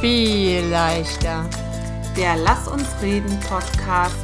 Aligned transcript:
viel 0.00 0.64
leichter. 0.66 1.48
Der 2.16 2.36
Lass 2.36 2.68
uns 2.68 2.86
reden 3.02 3.36
Podcast 3.40 4.14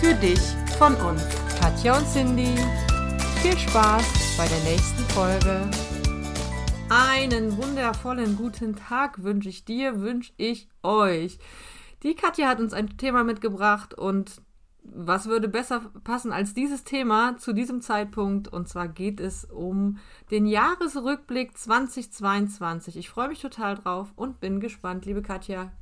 für 0.00 0.14
dich 0.14 0.38
von 0.78 0.94
uns. 0.94 1.22
Katja 1.60 1.98
und 1.98 2.06
Cindy, 2.06 2.54
viel 3.42 3.58
Spaß 3.58 4.36
bei 4.36 4.46
der 4.46 4.60
nächsten 4.60 5.02
Folge. 5.12 5.68
Einen 6.88 7.56
wundervollen 7.56 8.36
guten 8.36 8.76
Tag 8.76 9.24
wünsche 9.24 9.48
ich 9.48 9.64
dir, 9.64 10.00
wünsche 10.00 10.32
ich 10.36 10.68
euch. 10.84 11.38
Die 12.04 12.14
Katja 12.14 12.46
hat 12.46 12.60
uns 12.60 12.72
ein 12.72 12.96
Thema 12.96 13.24
mitgebracht 13.24 13.92
und 13.92 14.40
was 14.84 15.26
würde 15.26 15.48
besser 15.48 15.90
passen 16.04 16.32
als 16.32 16.54
dieses 16.54 16.84
Thema 16.84 17.36
zu 17.38 17.52
diesem 17.52 17.80
Zeitpunkt? 17.80 18.48
Und 18.48 18.68
zwar 18.68 18.88
geht 18.88 19.20
es 19.20 19.44
um 19.44 19.98
den 20.30 20.46
Jahresrückblick 20.46 21.56
2022. 21.56 22.96
Ich 22.96 23.08
freue 23.08 23.28
mich 23.28 23.40
total 23.40 23.76
drauf 23.76 24.08
und 24.16 24.40
bin 24.40 24.60
gespannt, 24.60 25.06
liebe 25.06 25.22
Katja. 25.22 25.72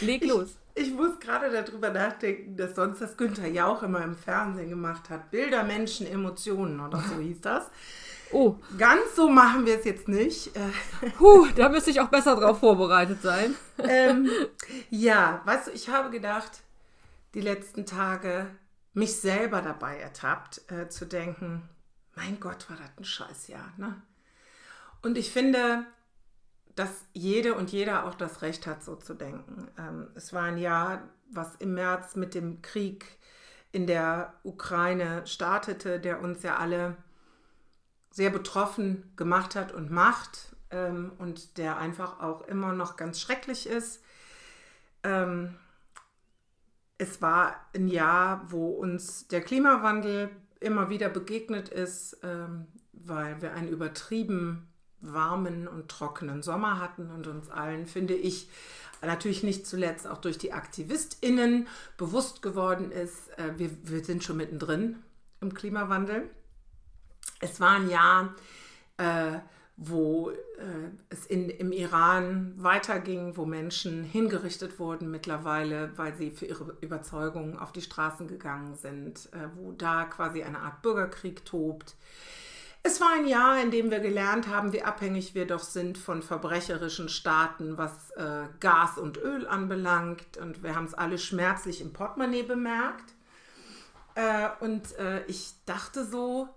Leg 0.00 0.24
los. 0.24 0.56
Ich, 0.74 0.88
ich 0.88 0.94
muss 0.94 1.18
gerade 1.20 1.50
darüber 1.50 1.90
nachdenken, 1.90 2.56
dass 2.56 2.74
sonst 2.74 3.00
das 3.00 3.16
Günther 3.16 3.48
Jauch 3.48 3.82
immer 3.82 4.02
im 4.02 4.16
Fernsehen 4.16 4.70
gemacht 4.70 5.10
hat. 5.10 5.30
Bilder, 5.30 5.64
Menschen, 5.64 6.06
Emotionen 6.06 6.80
oder 6.80 6.98
so 6.98 7.20
hieß 7.20 7.40
das. 7.40 7.70
Oh. 8.30 8.56
Ganz 8.76 9.16
so 9.16 9.28
machen 9.28 9.66
wir 9.66 9.78
es 9.78 9.84
jetzt 9.84 10.08
nicht. 10.08 10.50
Puh, 11.18 11.46
da 11.56 11.68
müsste 11.68 11.90
ich 11.90 12.00
auch 12.00 12.08
besser 12.08 12.36
drauf 12.36 12.60
vorbereitet 12.60 13.22
sein. 13.22 13.54
ähm, 13.78 14.28
ja, 14.90 15.40
weißt 15.44 15.68
du, 15.68 15.70
ich 15.72 15.88
habe 15.88 16.10
gedacht, 16.10 16.62
die 17.34 17.40
letzten 17.40 17.86
Tage 17.86 18.46
mich 18.92 19.16
selber 19.16 19.62
dabei 19.62 19.98
ertappt, 19.98 20.70
äh, 20.70 20.88
zu 20.88 21.06
denken, 21.06 21.68
mein 22.14 22.40
Gott, 22.40 22.68
war 22.68 22.76
das 22.76 22.90
ein 22.98 23.04
Scheißjahr. 23.04 23.72
Ne? 23.76 24.02
Und 25.02 25.16
ich 25.16 25.30
finde, 25.30 25.86
dass 26.74 27.06
jede 27.12 27.54
und 27.54 27.70
jeder 27.70 28.06
auch 28.06 28.14
das 28.14 28.42
Recht 28.42 28.66
hat, 28.66 28.82
so 28.82 28.96
zu 28.96 29.14
denken. 29.14 29.68
Ähm, 29.78 30.08
es 30.14 30.32
war 30.32 30.44
ein 30.44 30.58
Jahr, 30.58 31.08
was 31.30 31.56
im 31.56 31.74
März 31.74 32.16
mit 32.16 32.34
dem 32.34 32.62
Krieg 32.62 33.18
in 33.72 33.86
der 33.86 34.34
Ukraine 34.44 35.26
startete, 35.26 36.00
der 36.00 36.20
uns 36.20 36.42
ja 36.42 36.56
alle 36.56 36.96
sehr 38.10 38.30
betroffen 38.30 39.12
gemacht 39.16 39.54
hat 39.54 39.72
und 39.72 39.90
macht 39.90 40.56
ähm, 40.70 41.12
und 41.18 41.58
der 41.58 41.76
einfach 41.76 42.20
auch 42.20 42.42
immer 42.42 42.72
noch 42.72 42.96
ganz 42.96 43.20
schrecklich 43.20 43.68
ist. 43.68 44.02
Ähm, 45.02 45.54
es 46.98 47.22
war 47.22 47.68
ein 47.74 47.88
Jahr, 47.88 48.44
wo 48.50 48.70
uns 48.70 49.28
der 49.28 49.40
Klimawandel 49.40 50.30
immer 50.60 50.90
wieder 50.90 51.08
begegnet 51.08 51.68
ist, 51.68 52.18
ähm, 52.24 52.66
weil 52.92 53.40
wir 53.40 53.54
einen 53.54 53.68
übertrieben 53.68 54.68
warmen 55.00 55.68
und 55.68 55.88
trockenen 55.88 56.42
Sommer 56.42 56.80
hatten 56.80 57.10
und 57.10 57.28
uns 57.28 57.48
allen, 57.48 57.86
finde 57.86 58.14
ich, 58.14 58.50
natürlich 59.00 59.44
nicht 59.44 59.64
zuletzt 59.64 60.08
auch 60.08 60.18
durch 60.18 60.38
die 60.38 60.52
AktivistInnen 60.52 61.68
bewusst 61.96 62.42
geworden 62.42 62.90
ist, 62.90 63.28
äh, 63.38 63.56
wir, 63.56 63.70
wir 63.84 64.04
sind 64.04 64.24
schon 64.24 64.36
mittendrin 64.36 64.96
im 65.40 65.54
Klimawandel. 65.54 66.28
Es 67.40 67.60
war 67.60 67.76
ein 67.76 67.88
Jahr, 67.88 68.34
äh, 68.96 69.38
wo 69.80 70.30
äh, 70.30 70.34
es 71.08 71.24
in, 71.26 71.48
im 71.48 71.70
Iran 71.70 72.52
weiterging, 72.56 73.36
wo 73.36 73.46
Menschen 73.46 74.02
hingerichtet 74.02 74.80
wurden 74.80 75.08
mittlerweile, 75.08 75.92
weil 75.96 76.14
sie 76.14 76.32
für 76.32 76.46
ihre 76.46 76.76
Überzeugungen 76.80 77.56
auf 77.56 77.70
die 77.70 77.80
Straßen 77.80 78.26
gegangen 78.26 78.74
sind, 78.74 79.28
äh, 79.32 79.48
wo 79.54 79.70
da 79.70 80.04
quasi 80.04 80.42
eine 80.42 80.58
Art 80.58 80.82
Bürgerkrieg 80.82 81.44
tobt. 81.44 81.94
Es 82.82 83.00
war 83.00 83.12
ein 83.14 83.28
Jahr, 83.28 83.62
in 83.62 83.70
dem 83.70 83.92
wir 83.92 84.00
gelernt 84.00 84.48
haben, 84.48 84.72
wie 84.72 84.82
abhängig 84.82 85.36
wir 85.36 85.46
doch 85.46 85.62
sind 85.62 85.96
von 85.96 86.22
verbrecherischen 86.22 87.08
Staaten, 87.08 87.78
was 87.78 88.10
äh, 88.12 88.46
Gas 88.58 88.98
und 88.98 89.16
Öl 89.16 89.46
anbelangt. 89.46 90.38
Und 90.38 90.64
wir 90.64 90.74
haben 90.74 90.86
es 90.86 90.94
alle 90.94 91.18
schmerzlich 91.18 91.80
im 91.80 91.92
Portemonnaie 91.92 92.42
bemerkt. 92.42 93.14
Äh, 94.16 94.48
und 94.58 94.96
äh, 94.98 95.24
ich 95.26 95.52
dachte 95.66 96.04
so, 96.04 96.48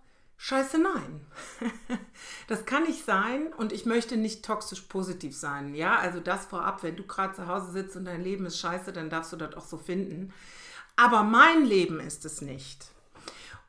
Scheiße, 0.44 0.80
nein. 0.80 1.22
das 2.48 2.66
kann 2.66 2.86
nicht 2.86 3.06
sein 3.06 3.54
und 3.58 3.72
ich 3.72 3.86
möchte 3.86 4.18
nicht 4.18 4.44
toxisch 4.44 4.82
positiv 4.82 5.38
sein. 5.38 5.76
Ja, 5.76 6.00
also 6.00 6.20
das 6.20 6.48
vorab, 6.48 6.82
wenn 6.82 6.96
du 6.96 7.04
gerade 7.04 7.36
zu 7.36 7.46
Hause 7.46 7.72
sitzt 7.72 7.96
und 7.96 8.06
dein 8.06 8.24
Leben 8.24 8.48
ist 8.48 8.58
scheiße, 8.58 8.92
dann 8.92 9.12
darfst 9.12 9.32
du 9.32 9.38
das 9.38 9.54
auch 9.54 9.68
so 9.68 9.78
finden. 9.78 10.34
Aber 10.96 11.22
mein 11.22 11.64
Leben 11.64 12.00
ist 12.00 12.26
es 12.26 12.42
nicht. 12.42 12.88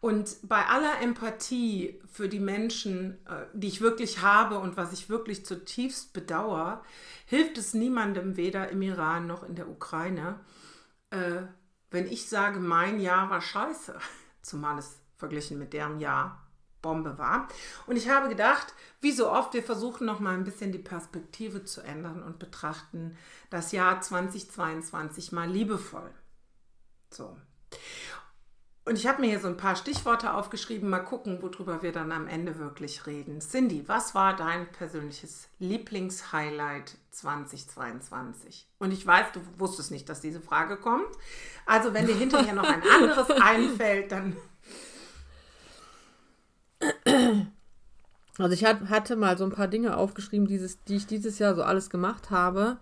Und 0.01 0.39
bei 0.45 0.65
aller 0.65 1.03
Empathie 1.03 2.01
für 2.11 2.31
die 2.31 2.41
Menschen, 2.41 3.19
äh, 3.27 3.45
die 3.53 3.69
ich 3.69 3.83
wirklich 3.83 4.23
habe 4.23 4.59
und 4.59 4.79
was 4.79 4.95
ich 4.95 5.11
wirklich 5.11 5.45
zutiefst 5.45 6.15
bedauere, 6.15 6.83
hilft 7.27 7.59
es 7.59 7.75
niemandem, 7.75 8.39
weder 8.39 8.71
im 8.71 8.81
Iran 8.81 9.27
noch 9.27 9.43
in 9.43 9.57
der 9.57 9.69
Ukraine, 9.69 10.41
äh, 11.11 11.43
wenn 11.91 12.07
ich 12.07 12.31
sage, 12.31 12.61
mein 12.61 12.99
Jahr 12.99 13.29
war 13.29 13.43
scheiße, 13.43 13.95
zumal 14.41 14.79
es 14.79 14.99
verglichen 15.19 15.59
mit 15.59 15.75
deren 15.75 16.01
Jahr 16.01 16.42
Bombe 16.83 17.17
war. 17.17 17.49
Und 17.87 17.97
ich 17.97 18.09
habe 18.09 18.29
gedacht, 18.29 18.75
wie 19.01 19.13
so 19.13 19.31
oft, 19.31 19.55
wir 19.55 19.63
versuchen 19.63 20.07
noch 20.07 20.21
mal 20.21 20.35
ein 20.35 20.45
bisschen 20.45 20.73
die 20.73 20.79
Perspektive 20.79 21.65
zu 21.65 21.81
ändern 21.81 22.23
und 22.23 22.39
betrachten 22.39 23.17
das 23.51 23.73
Jahr 23.73 24.01
2022 24.01 25.33
mal 25.33 25.49
liebevoll. 25.49 26.11
So. 27.11 27.37
Und 28.85 28.99
ich 28.99 29.07
habe 29.07 29.21
mir 29.21 29.29
hier 29.29 29.39
so 29.39 29.47
ein 29.47 29.57
paar 29.57 29.77
Stichworte 29.77 30.35
aufgeschrieben, 30.35 30.91
mal 30.91 30.99
gucken, 30.99 31.41
worüber 31.41 31.83
wir 31.83 31.93
dann 31.93 32.11
am 32.11 32.27
Ende 32.27 32.59
wirklich 32.59 33.07
reden. 33.07 33.41
Cindy, 33.41 33.85
was 33.87 34.17
war 34.17 34.35
dein 34.35 34.71
persönliches 34.73 35.49
Lieblingshighlight 35.61 36.97
2022? 37.13 38.67
Und 38.81 38.93
ich 38.93 39.07
weiß, 39.07 39.27
du 39.35 39.41
wusstest 39.57 39.93
nicht, 39.93 40.09
dass 40.09 40.21
diese 40.21 40.41
Frage 40.41 40.77
kommt. 40.77 41.07
Also 41.65 41.95
wenn 41.95 42.09
dir 42.09 42.17
hinterher 42.17 42.55
noch 42.55 42.69
ein 42.69 42.83
anderes 42.83 43.31
einfällt, 43.41 44.11
dann 44.11 44.37
also 48.39 48.55
ich 48.55 48.65
hatte 48.65 49.17
mal 49.17 49.37
so 49.37 49.45
ein 49.45 49.51
paar 49.51 49.69
Dinge 49.69 49.97
aufgeschrieben, 49.97 50.47
dieses, 50.47 50.83
die 50.85 50.97
ich 50.97 51.07
dieses 51.07 51.39
Jahr 51.39 51.55
so 51.55 51.63
alles 51.63 51.91
gemacht 51.91 52.31
habe. 52.31 52.79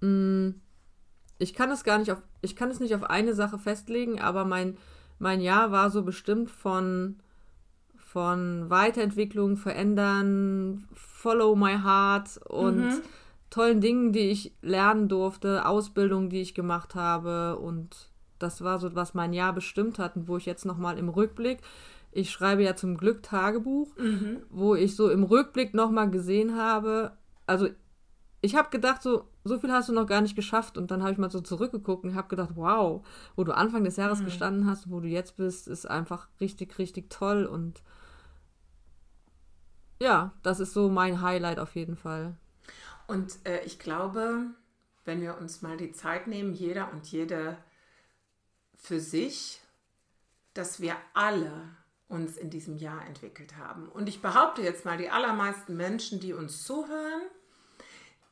Mm, 0.00 0.50
ich 1.38 1.54
kann 1.54 1.70
es 1.70 1.84
gar 1.84 1.98
nicht 1.98 2.10
auf, 2.10 2.22
ich 2.40 2.56
kann 2.56 2.70
es 2.70 2.80
nicht 2.80 2.94
auf 2.94 3.04
eine 3.04 3.34
Sache 3.34 3.58
festlegen, 3.58 4.20
aber 4.20 4.44
mein, 4.44 4.78
mein 5.18 5.40
Jahr 5.40 5.70
war 5.70 5.90
so 5.90 6.02
bestimmt 6.02 6.50
von, 6.50 7.18
von 7.96 8.70
Weiterentwicklung, 8.70 9.58
Verändern, 9.58 10.88
Follow 10.94 11.54
my 11.54 11.78
heart 11.78 12.38
und 12.48 12.78
mhm. 12.78 13.02
tollen 13.50 13.80
Dingen, 13.82 14.12
die 14.12 14.30
ich 14.30 14.54
lernen 14.62 15.08
durfte, 15.08 15.66
Ausbildung, 15.66 16.30
die 16.30 16.40
ich 16.40 16.54
gemacht 16.54 16.94
habe 16.94 17.58
und 17.58 18.10
das 18.38 18.64
war 18.64 18.78
so, 18.78 18.94
was 18.94 19.12
mein 19.12 19.34
Jahr 19.34 19.52
bestimmt 19.52 19.98
hat 19.98 20.16
und 20.16 20.26
wo 20.26 20.38
ich 20.38 20.46
jetzt 20.46 20.64
nochmal 20.64 20.98
im 20.98 21.10
Rückblick 21.10 21.58
ich 22.12 22.30
schreibe 22.30 22.62
ja 22.62 22.76
zum 22.76 22.96
Glück 22.96 23.22
Tagebuch, 23.22 23.96
mhm. 23.96 24.42
wo 24.50 24.74
ich 24.74 24.96
so 24.96 25.10
im 25.10 25.22
Rückblick 25.22 25.74
nochmal 25.74 26.10
gesehen 26.10 26.56
habe, 26.56 27.16
also 27.46 27.68
ich 28.42 28.54
habe 28.54 28.70
gedacht, 28.70 29.02
so, 29.02 29.28
so 29.44 29.58
viel 29.58 29.70
hast 29.70 29.88
du 29.88 29.92
noch 29.92 30.06
gar 30.06 30.20
nicht 30.20 30.36
geschafft. 30.36 30.78
Und 30.78 30.90
dann 30.90 31.02
habe 31.02 31.12
ich 31.12 31.18
mal 31.18 31.30
so 31.30 31.40
zurückgeguckt 31.40 32.04
und 32.04 32.14
habe 32.14 32.28
gedacht, 32.28 32.50
wow, 32.54 33.06
wo 33.36 33.44
du 33.44 33.52
Anfang 33.52 33.84
des 33.84 33.96
Jahres 33.96 34.20
mhm. 34.20 34.26
gestanden 34.26 34.66
hast, 34.66 34.90
wo 34.90 35.00
du 35.00 35.08
jetzt 35.08 35.36
bist, 35.36 35.68
ist 35.68 35.86
einfach 35.86 36.28
richtig, 36.40 36.78
richtig 36.78 37.10
toll. 37.10 37.44
Und 37.44 37.82
ja, 40.00 40.32
das 40.42 40.60
ist 40.60 40.72
so 40.72 40.88
mein 40.88 41.20
Highlight 41.20 41.58
auf 41.58 41.74
jeden 41.74 41.96
Fall. 41.96 42.36
Und 43.06 43.38
äh, 43.44 43.62
ich 43.64 43.78
glaube, 43.78 44.46
wenn 45.04 45.20
wir 45.20 45.38
uns 45.38 45.62
mal 45.62 45.76
die 45.76 45.92
Zeit 45.92 46.26
nehmen, 46.26 46.54
jeder 46.54 46.92
und 46.92 47.06
jede 47.06 47.58
für 48.74 49.00
sich, 49.00 49.60
dass 50.54 50.80
wir 50.80 50.96
alle 51.12 51.52
uns 52.10 52.36
in 52.36 52.50
diesem 52.50 52.76
Jahr 52.76 53.06
entwickelt 53.06 53.56
haben. 53.56 53.88
Und 53.88 54.08
ich 54.08 54.20
behaupte 54.20 54.62
jetzt 54.62 54.84
mal, 54.84 54.98
die 54.98 55.10
allermeisten 55.10 55.76
Menschen, 55.76 56.20
die 56.20 56.32
uns 56.32 56.64
zuhören, 56.64 57.22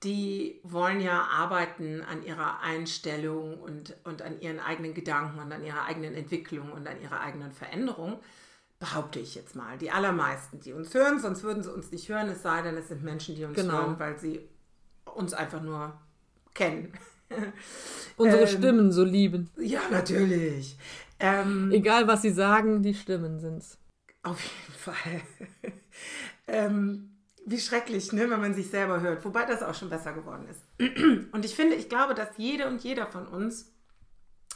die 0.03 0.61
wollen 0.63 1.01
ja 1.01 1.23
arbeiten 1.23 2.03
an 2.03 2.25
ihrer 2.25 2.61
Einstellung 2.61 3.59
und, 3.59 3.97
und 4.05 4.23
an 4.23 4.41
ihren 4.41 4.61
eigenen 4.61 4.95
Gedanken 4.95 5.41
und 5.41 5.51
an 5.53 5.65
ihrer 5.65 5.85
eigenen 5.87 6.15
Entwicklung 6.15 6.73
und 6.73 6.87
an 6.87 7.01
ihrer 7.01 7.21
eigenen 7.21 7.53
Veränderung. 7.53 8.19
Behaupte 8.81 9.19
ich 9.19 9.35
jetzt 9.35 9.57
mal. 9.57 9.79
Die 9.79 9.91
allermeisten, 9.91 10.61
die 10.61 10.73
uns 10.73 10.95
hören, 10.95 11.19
sonst 11.21 11.43
würden 11.43 11.63
sie 11.63 11.73
uns 11.73 11.91
nicht 11.91 12.09
hören, 12.09 12.29
es 12.29 12.43
sei 12.43 12.63
denn, 12.63 12.77
es 12.77 12.89
sind 12.89 13.03
Menschen, 13.03 13.35
die 13.35 13.45
uns 13.45 13.57
genau. 13.57 13.75
hören, 13.75 13.99
weil 13.99 14.19
sie 14.19 14.49
uns 15.05 15.35
einfach 15.35 15.63
nur 15.63 15.99
kennen. 16.55 16.93
Unsere 18.17 18.43
ähm, 18.49 18.49
Stimmen 18.49 18.93
so 18.93 19.03
lieben. 19.03 19.51
Ja, 19.57 19.81
natürlich. 19.91 20.77
Ähm, 21.21 21.71
Egal, 21.73 22.07
was 22.07 22.23
sie 22.23 22.31
sagen, 22.31 22.83
die 22.83 22.95
Stimmen 22.95 23.39
sind's. 23.39 23.79
Auf 24.23 24.41
jeden 24.43 24.79
Fall. 24.79 25.23
ähm, 26.47 27.17
wie 27.47 27.59
schrecklich, 27.59 28.13
ne, 28.13 28.29
wenn 28.31 28.41
man 28.41 28.55
sich 28.55 28.71
selber 28.71 29.01
hört. 29.01 29.25
Wobei 29.25 29.45
das 29.45 29.63
auch 29.63 29.75
schon 29.75 29.91
besser 29.91 30.13
geworden 30.13 30.47
ist. 30.49 30.63
und 31.33 31.45
ich 31.45 31.55
finde, 31.55 31.77
ich 31.77 31.89
glaube, 31.89 32.15
dass 32.15 32.29
jede 32.37 32.69
und 32.69 32.83
jeder 32.83 33.07
von 33.07 33.27
uns, 33.27 33.73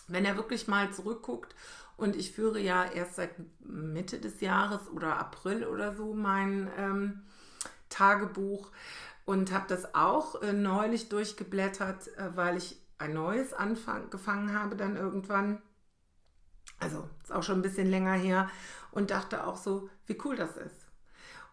wenn 0.09 0.25
er 0.25 0.37
wirklich 0.37 0.69
mal 0.69 0.93
zurückguckt, 0.93 1.55
und 1.97 2.17
ich 2.17 2.33
führe 2.33 2.59
ja 2.59 2.85
erst 2.85 3.17
seit 3.17 3.31
Mitte 3.61 4.19
des 4.19 4.41
Jahres 4.41 4.89
oder 4.91 5.19
April 5.19 5.65
oder 5.65 5.95
so 5.95 6.15
mein 6.15 6.69
ähm, 6.77 7.23
Tagebuch, 7.89 8.73
und 9.25 9.53
habe 9.53 9.67
das 9.69 9.95
auch 9.95 10.43
äh, 10.43 10.53
neulich 10.53 11.09
durchgeblättert, 11.09 12.09
äh, 12.17 12.37
weil 12.37 12.57
ich 12.57 12.77
ein 12.99 13.15
neues 13.15 13.53
angefangen 13.53 14.55
habe 14.55 14.77
dann 14.77 14.97
irgendwann. 14.97 15.61
Also 16.83 17.09
ist 17.23 17.33
auch 17.33 17.43
schon 17.43 17.59
ein 17.59 17.63
bisschen 17.63 17.89
länger 17.89 18.15
her 18.15 18.51
und 18.91 19.11
dachte 19.11 19.47
auch 19.47 19.57
so, 19.57 19.89
wie 20.07 20.19
cool 20.25 20.37
das 20.37 20.57
ist. 20.57 20.87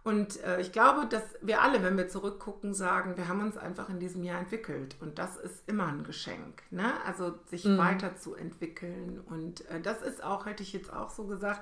Und 0.04 0.42
äh, 0.44 0.62
ich 0.62 0.72
glaube, 0.72 1.08
dass 1.08 1.24
wir 1.42 1.62
alle, 1.62 1.84
wenn 1.84 1.98
wir 1.98 2.08
zurückgucken, 2.08 2.74
sagen, 2.74 3.18
wir 3.18 3.28
haben 3.28 3.42
uns 3.42 3.58
einfach 3.58 3.90
in 3.90 4.00
diesem 4.00 4.24
Jahr 4.24 4.40
entwickelt. 4.40 4.96
Und 5.02 5.20
das 5.20 5.38
ist 5.38 5.68
immer 5.68 5.88
ein 5.88 6.04
Geschenk. 6.04 6.64
Ne? 6.72 6.94
Also 7.06 7.38
sich 7.46 7.66
mhm. 7.66 7.78
weiterzuentwickeln. 7.78 9.20
Und 9.20 9.70
äh, 9.70 9.82
das 9.82 10.02
ist 10.02 10.24
auch, 10.24 10.46
hätte 10.46 10.64
ich 10.64 10.74
jetzt 10.74 10.92
auch 10.92 11.10
so 11.10 11.26
gesagt, 11.26 11.62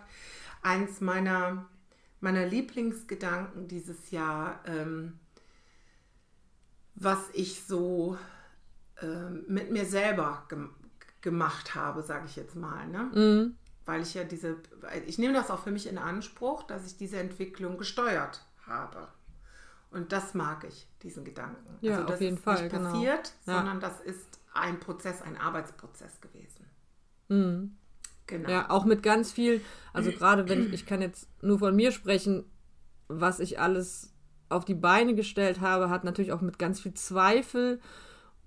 eins 0.61 1.01
meiner, 1.01 1.65
meiner 2.19 2.45
Lieblingsgedanken 2.45 3.67
dieses 3.67 4.11
Jahr, 4.11 4.59
ähm, 4.65 5.19
was 6.93 7.19
ich 7.33 7.63
so 7.63 8.17
äh, 9.01 9.29
mit 9.47 9.71
mir 9.71 9.85
selber 9.85 10.45
gemacht 11.21 11.75
habe, 11.75 12.03
sage 12.03 12.25
ich 12.25 12.35
jetzt 12.35 12.55
mal. 12.55 12.87
Ne? 12.87 13.11
Mhm 13.13 13.55
weil 13.87 14.01
ich 14.01 14.13
ja 14.13 14.25
diese, 14.25 14.57
ich 15.05 15.17
nehme 15.17 15.33
das 15.33 15.49
auch 15.49 15.63
für 15.63 15.71
mich 15.71 15.87
in 15.87 15.97
Anspruch, 15.97 16.63
dass 16.63 16.85
ich 16.85 16.97
diese 16.97 17.19
Entwicklung 17.19 17.77
gesteuert 17.77 18.41
habe. 18.67 19.07
Und 19.91 20.11
das 20.11 20.33
mag 20.33 20.65
ich, 20.67 20.87
diesen 21.01 21.23
Gedanken. 21.23 21.77
Ja, 21.79 22.01
also, 22.01 22.13
auf 22.13 22.21
jeden 22.21 22.37
Fall. 22.37 22.63
Nicht 22.63 22.75
genau. 22.75 22.91
passiert, 22.91 23.33
ja. 23.45 23.55
sondern 23.55 23.79
das 23.79 24.01
ist 24.01 24.41
ein 24.53 24.81
Prozess, 24.81 25.21
ein 25.21 25.37
Arbeitsprozess 25.37 26.19
gewesen. 26.19 26.65
Mhm. 27.29 27.77
Genau. 28.27 28.49
Ja, 28.49 28.69
auch 28.69 28.83
mit 28.83 29.03
ganz 29.03 29.31
viel, 29.31 29.61
also 29.93 30.11
gerade 30.11 30.49
wenn 30.49 30.67
ich, 30.67 30.73
ich 30.73 30.85
kann 30.85 31.01
jetzt 31.01 31.29
nur 31.41 31.57
von 31.59 31.73
mir 31.73 31.93
sprechen, 31.93 32.43
was 33.07 33.39
ich 33.39 33.57
alles 33.57 34.13
auf 34.49 34.65
die 34.65 34.75
Beine 34.75 35.15
gestellt 35.15 35.61
habe, 35.61 35.89
hat 35.89 36.03
natürlich 36.03 36.33
auch 36.33 36.41
mit 36.41 36.59
ganz 36.59 36.81
viel 36.81 36.93
Zweifel 36.93 37.79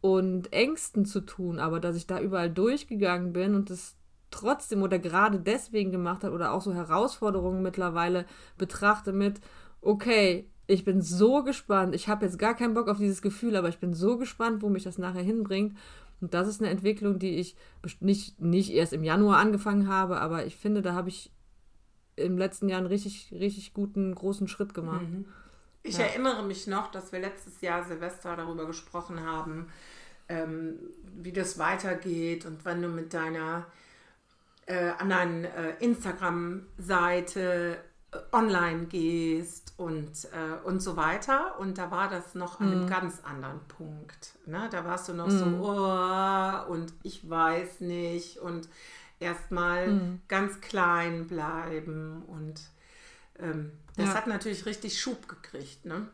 und 0.01 0.53
Ängsten 0.53 1.05
zu 1.05 1.21
tun, 1.21 1.59
aber 1.59 1.81
dass 1.81 1.97
ich 1.97 2.07
da 2.07 2.21
überall 2.21 2.51
durchgegangen 2.51 3.33
bin 3.33 3.55
und 3.55 3.71
das 3.71 3.97
trotzdem 4.31 4.83
oder 4.83 4.99
gerade 4.99 5.41
deswegen 5.41 5.91
gemacht 5.91 6.25
hat 6.25 6.33
oder 6.33 6.53
auch 6.53 6.63
so 6.63 6.73
Herausforderungen 6.73 7.63
mittlerweile 7.63 8.27
betrachte 8.57 9.13
mit, 9.13 9.41
okay, 9.81 10.49
ich 10.67 10.85
bin 10.85 11.03
so 11.03 11.43
gespannt, 11.43 11.95
ich 11.95 12.09
habe 12.09 12.25
jetzt 12.25 12.39
gar 12.39 12.55
keinen 12.55 12.75
Bock 12.75 12.89
auf 12.89 12.99
dieses 12.99 13.23
Gefühl, 13.23 13.57
aber 13.57 13.69
ich 13.69 13.79
bin 13.79 13.93
so 13.93 14.17
gespannt, 14.19 14.63
wo 14.63 14.69
mich 14.69 14.85
das 14.85 14.99
nachher 14.99 15.23
hinbringt. 15.23 15.77
Und 16.21 16.33
das 16.35 16.47
ist 16.47 16.61
eine 16.61 16.71
Entwicklung, 16.71 17.19
die 17.19 17.37
ich 17.37 17.57
nicht, 17.99 18.41
nicht 18.41 18.71
erst 18.71 18.93
im 18.93 19.03
Januar 19.03 19.39
angefangen 19.39 19.89
habe, 19.89 20.21
aber 20.21 20.47
ich 20.47 20.55
finde, 20.55 20.83
da 20.83 20.95
habe 20.95 21.09
ich 21.09 21.33
im 22.17 22.39
letzten 22.39 22.69
Jahr 22.69 22.79
einen 22.79 22.87
richtig, 22.87 23.33
richtig 23.33 23.73
guten, 23.73 24.15
großen 24.15 24.47
Schritt 24.47 24.75
gemacht. 24.75 25.09
Mhm. 25.11 25.25
Ich 25.83 25.99
ja. 25.99 26.05
erinnere 26.05 26.43
mich 26.43 26.67
noch, 26.67 26.91
dass 26.91 27.13
wir 27.13 27.21
letztes 27.21 27.61
Jahr 27.61 27.85
Silvester 27.85 28.37
darüber 28.37 28.67
gesprochen 28.67 29.25
haben, 29.25 29.71
ähm, 30.29 30.79
wie 31.17 31.33
das 31.33 31.59
weitergeht 31.59 32.45
und 32.47 32.65
wann 32.65 32.83
du 32.83 32.89
mit 32.89 33.15
deiner 33.15 33.67
äh, 34.67 34.91
anderen 34.99 35.45
äh, 35.45 35.75
Instagram-Seite 35.81 37.79
äh, 38.13 38.19
online 38.33 38.87
gehst 38.87 39.75
und, 39.79 40.27
äh, 40.27 40.59
und 40.65 40.81
so 40.81 40.97
weiter. 40.97 41.59
Und 41.59 41.79
da 41.79 41.91
war 41.91 42.09
das 42.09 42.35
noch 42.35 42.61
an 42.61 42.71
einem 42.71 42.85
mhm. 42.85 42.89
ganz 42.89 43.21
anderen 43.25 43.61
Punkt. 43.67 44.35
Ne? 44.47 44.69
Da 44.71 44.85
warst 44.85 45.09
du 45.09 45.15
noch 45.15 45.29
mhm. 45.29 45.39
so, 45.39 45.47
oh, 45.63 46.65
und 46.71 46.93
ich 47.03 47.29
weiß 47.29 47.81
nicht 47.81 48.39
und 48.39 48.69
erstmal 49.19 49.89
mhm. 49.89 50.21
ganz 50.29 50.61
klein 50.61 51.27
bleiben 51.27 52.23
und 52.27 52.61
ähm, 53.39 53.73
das 54.01 54.11
ja. 54.11 54.15
hat 54.15 54.27
natürlich 54.27 54.67
richtig 54.67 55.01
Schub 55.01 55.29
gekriegt. 55.29 55.85
Ne? 55.85 56.09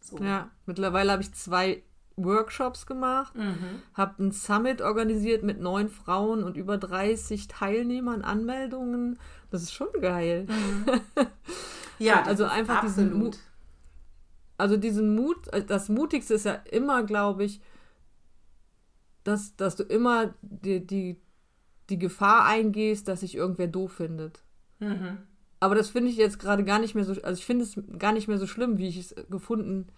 So. 0.00 0.18
Ja, 0.18 0.50
mittlerweile 0.66 1.12
habe 1.12 1.22
ich 1.22 1.32
zwei 1.34 1.82
Workshops 2.16 2.86
gemacht, 2.86 3.34
mhm. 3.36 3.82
habe 3.94 4.22
ein 4.24 4.32
Summit 4.32 4.82
organisiert 4.82 5.44
mit 5.44 5.60
neun 5.60 5.88
Frauen 5.88 6.42
und 6.42 6.56
über 6.56 6.76
30 6.76 7.46
Teilnehmern, 7.48 8.22
Anmeldungen. 8.22 9.18
Das 9.50 9.62
ist 9.62 9.72
schon 9.72 9.92
geil. 10.00 10.46
Mhm. 10.48 11.00
Ja, 11.98 12.22
also 12.22 12.44
einfach 12.44 12.80
diesen 12.80 13.12
Mut. 13.18 13.38
Also 14.56 14.76
diesen 14.76 15.14
Mut, 15.14 15.48
äh, 15.52 15.64
das 15.64 15.88
Mutigste 15.88 16.34
ist 16.34 16.44
ja 16.44 16.54
immer, 16.70 17.02
glaube 17.04 17.44
ich, 17.44 17.60
dass, 19.24 19.56
dass 19.56 19.76
du 19.76 19.84
immer 19.84 20.34
die, 20.42 20.84
die, 20.84 21.20
die 21.90 21.98
Gefahr 21.98 22.44
eingehst, 22.44 23.08
dass 23.08 23.20
sich 23.20 23.34
irgendwer 23.34 23.68
doof 23.68 23.92
findet. 23.92 24.42
Mhm. 24.80 25.18
Aber 25.60 25.74
das 25.74 25.90
finde 25.90 26.10
ich 26.10 26.16
jetzt 26.16 26.38
gerade 26.38 26.64
gar 26.64 26.78
nicht 26.78 26.94
mehr 26.94 27.04
so, 27.04 27.20
also 27.22 27.38
ich 27.38 27.46
finde 27.46 27.64
es 27.64 27.80
gar 27.98 28.12
nicht 28.12 28.28
mehr 28.28 28.38
so 28.38 28.46
schlimm, 28.46 28.78
wie 28.78 28.88
ich 28.88 28.98
es 28.98 29.14
gefunden 29.28 29.88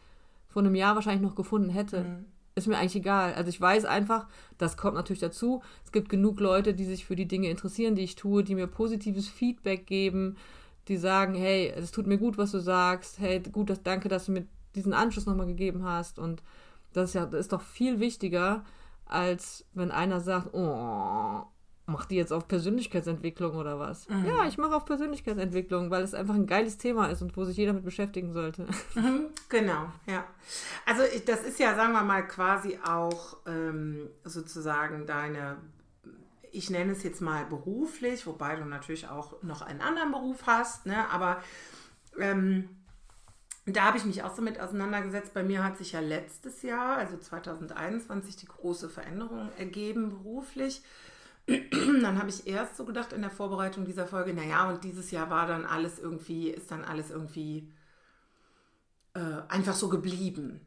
vor 0.49 0.63
einem 0.63 0.75
Jahr 0.75 0.95
wahrscheinlich 0.95 1.23
noch 1.23 1.37
gefunden 1.37 1.71
hätte. 1.71 2.01
Mhm. 2.01 2.25
Ist 2.57 2.67
mir 2.67 2.79
eigentlich 2.79 2.97
egal. 2.97 3.35
Also 3.35 3.49
ich 3.49 3.61
weiß 3.61 3.85
einfach, 3.85 4.27
das 4.59 4.77
kommt 4.77 4.97
natürlich 4.97 5.21
dazu. 5.21 5.63
Es 5.85 5.93
gibt 5.93 6.09
genug 6.09 6.41
Leute, 6.41 6.75
die 6.75 6.85
sich 6.85 7.05
für 7.05 7.15
die 7.15 7.29
Dinge 7.29 7.49
interessieren, 7.49 7.95
die 7.95 8.03
ich 8.03 8.17
tue, 8.17 8.43
die 8.43 8.55
mir 8.55 8.67
positives 8.67 9.29
Feedback 9.29 9.87
geben, 9.87 10.37
die 10.89 10.97
sagen, 10.97 11.35
hey, 11.35 11.73
es 11.77 11.93
tut 11.93 12.07
mir 12.07 12.19
gut, 12.19 12.39
was 12.39 12.51
du 12.51 12.59
sagst. 12.59 13.21
Hey, 13.21 13.41
gut, 13.41 13.71
das, 13.71 13.83
danke, 13.83 14.09
dass 14.09 14.27
du 14.27 14.33
mir 14.33 14.47
diesen 14.75 14.93
Anschluss 14.93 15.27
nochmal 15.27 15.47
gegeben 15.47 15.85
hast. 15.85 16.19
Und 16.19 16.43
das 16.93 17.11
ist 17.11 17.15
ja, 17.15 17.27
das 17.27 17.41
ist 17.41 17.53
doch 17.53 17.63
viel 17.63 18.01
wichtiger, 18.01 18.65
als 19.05 19.65
wenn 19.73 19.93
einer 19.93 20.21
sagt, 20.21 20.53
oh, 20.53 21.45
macht 21.91 22.11
die 22.11 22.17
jetzt 22.17 22.33
auf 22.33 22.49
Persönlichkeitsentwicklung 22.49 23.57
oder 23.57 23.79
was? 23.79 24.09
Mhm. 24.09 24.25
Ja, 24.25 24.47
ich 24.47 24.59
mache 24.59 24.75
auf 24.75 24.85
Persönlichkeitsentwicklung, 24.85 25.91
weil 25.91 26.03
es 26.03 26.15
einfach 26.15 26.35
ein 26.35 26.47
geiles 26.47 26.79
Thema 26.79 27.07
ist 27.07 27.23
und 27.23 27.37
wo 27.37 27.45
sich 27.45 27.57
jeder 27.57 27.73
mit 27.73 27.85
beschäftigen 27.85 28.33
sollte. 28.33 28.67
Mhm, 28.95 29.29
genau, 29.49 29.87
ja. 30.07 30.25
Also 30.85 31.03
ich, 31.03 31.25
das 31.25 31.43
ist 31.43 31.59
ja, 31.59 31.75
sagen 31.75 31.93
wir 31.93 32.03
mal, 32.03 32.27
quasi 32.27 32.79
auch 32.85 33.37
ähm, 33.47 34.11
sozusagen 34.25 35.07
deine, 35.07 35.59
ich 36.51 36.71
nenne 36.71 36.93
es 36.93 37.03
jetzt 37.03 37.21
mal 37.21 37.45
beruflich, 37.47 38.27
wobei 38.27 38.57
du 38.57 38.65
natürlich 38.65 39.09
auch 39.09 39.43
noch 39.43 39.63
einen 39.63 39.81
anderen 39.81 40.11
Beruf 40.11 40.47
hast, 40.47 40.87
ne? 40.87 41.09
aber 41.11 41.43
ähm, 42.19 42.69
da 43.67 43.85
habe 43.85 43.99
ich 43.99 44.05
mich 44.05 44.23
auch 44.23 44.35
so 44.35 44.43
mit 44.43 44.61
auseinandergesetzt. 44.61 45.35
Bei 45.35 45.43
mir 45.43 45.63
hat 45.63 45.79
sich 45.79 45.93
ja 45.93 46.01
letztes 46.01 46.63
Jahr, 46.63 46.97
also 46.97 47.17
2021, 47.17 48.37
die 48.37 48.47
große 48.47 48.89
Veränderung 48.89 49.51
ergeben 49.59 50.11
beruflich 50.11 50.83
dann 52.03 52.19
habe 52.19 52.29
ich 52.29 52.47
erst 52.47 52.77
so 52.77 52.85
gedacht 52.85 53.13
in 53.13 53.23
der 53.23 53.31
Vorbereitung 53.31 53.85
dieser 53.85 54.07
Folge, 54.07 54.35
naja, 54.35 54.69
und 54.69 54.85
dieses 54.85 55.11
Jahr 55.11 55.31
war 55.31 55.47
dann 55.47 55.65
alles 55.67 55.99
irgendwie, 55.99 56.51
ist 56.51 56.71
dann 56.71 56.85
alles 56.85 57.11
irgendwie 57.11 57.73
äh, 59.15 59.43
einfach 59.49 59.75
so 59.75 59.89
geblieben. 59.89 60.61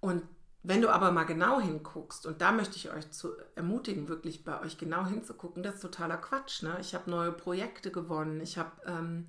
Und 0.00 0.22
wenn 0.62 0.80
du 0.80 0.88
aber 0.88 1.12
mal 1.12 1.24
genau 1.24 1.60
hinguckst, 1.60 2.24
und 2.26 2.40
da 2.40 2.50
möchte 2.52 2.76
ich 2.76 2.90
euch 2.90 3.10
zu 3.10 3.32
ermutigen, 3.54 4.08
wirklich 4.08 4.44
bei 4.44 4.60
euch 4.62 4.78
genau 4.78 5.04
hinzugucken, 5.04 5.62
das 5.62 5.76
ist 5.76 5.82
totaler 5.82 6.16
Quatsch. 6.16 6.62
Ne? 6.62 6.78
Ich 6.80 6.94
habe 6.94 7.10
neue 7.10 7.32
Projekte 7.32 7.90
gewonnen, 7.90 8.40
ich 8.40 8.56
habe 8.56 8.70
ähm, 8.86 9.26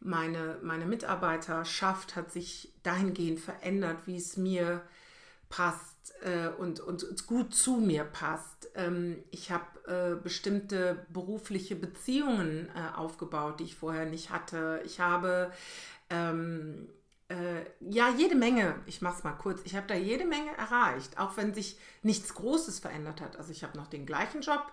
meine, 0.00 0.58
meine 0.62 0.86
Mitarbeiterschaft 0.86 2.16
hat 2.16 2.32
sich 2.32 2.72
dahingehend 2.82 3.40
verändert, 3.40 4.06
wie 4.06 4.16
es 4.16 4.38
mir 4.38 4.80
passt 5.50 6.14
äh, 6.22 6.48
und, 6.48 6.80
und 6.80 7.26
gut 7.26 7.54
zu 7.54 7.76
mir 7.76 8.04
passt. 8.04 8.70
Ähm, 8.74 9.22
ich 9.30 9.50
habe 9.50 9.64
äh, 9.86 10.22
bestimmte 10.22 11.06
berufliche 11.10 11.76
Beziehungen 11.76 12.70
äh, 12.74 12.96
aufgebaut, 12.96 13.60
die 13.60 13.64
ich 13.64 13.76
vorher 13.76 14.06
nicht 14.06 14.30
hatte. 14.30 14.80
Ich 14.86 15.00
habe 15.00 15.52
ähm, 16.08 16.88
äh, 17.28 17.64
ja 17.80 18.08
jede 18.16 18.36
Menge, 18.36 18.76
ich 18.86 19.02
mache 19.02 19.18
es 19.18 19.24
mal 19.24 19.32
kurz, 19.32 19.60
ich 19.64 19.76
habe 19.76 19.86
da 19.86 19.94
jede 19.94 20.24
Menge 20.24 20.56
erreicht, 20.56 21.18
auch 21.18 21.36
wenn 21.36 21.52
sich 21.52 21.78
nichts 22.02 22.34
Großes 22.34 22.78
verändert 22.78 23.20
hat. 23.20 23.36
Also 23.36 23.50
ich 23.52 23.64
habe 23.64 23.76
noch 23.76 23.88
den 23.88 24.06
gleichen 24.06 24.40
Job, 24.40 24.72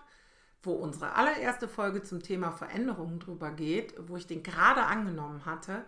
wo 0.62 0.72
unsere 0.72 1.14
allererste 1.14 1.68
Folge 1.68 2.02
zum 2.02 2.22
Thema 2.22 2.52
Veränderungen 2.52 3.20
drüber 3.20 3.50
geht, 3.50 3.94
wo 4.08 4.16
ich 4.16 4.26
den 4.26 4.42
gerade 4.42 4.82
angenommen 4.82 5.44
hatte, 5.44 5.84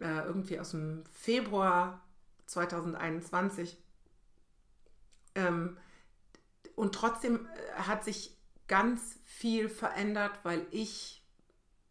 äh, 0.00 0.24
irgendwie 0.24 0.58
aus 0.58 0.70
dem 0.70 1.04
Februar 1.12 2.00
2021. 2.46 3.78
Ähm, 5.34 5.76
und 6.74 6.94
trotzdem 6.94 7.46
äh, 7.46 7.72
hat 7.74 8.04
sich 8.04 8.36
ganz 8.68 9.18
viel 9.24 9.68
verändert, 9.68 10.32
weil 10.42 10.66
ich 10.70 11.22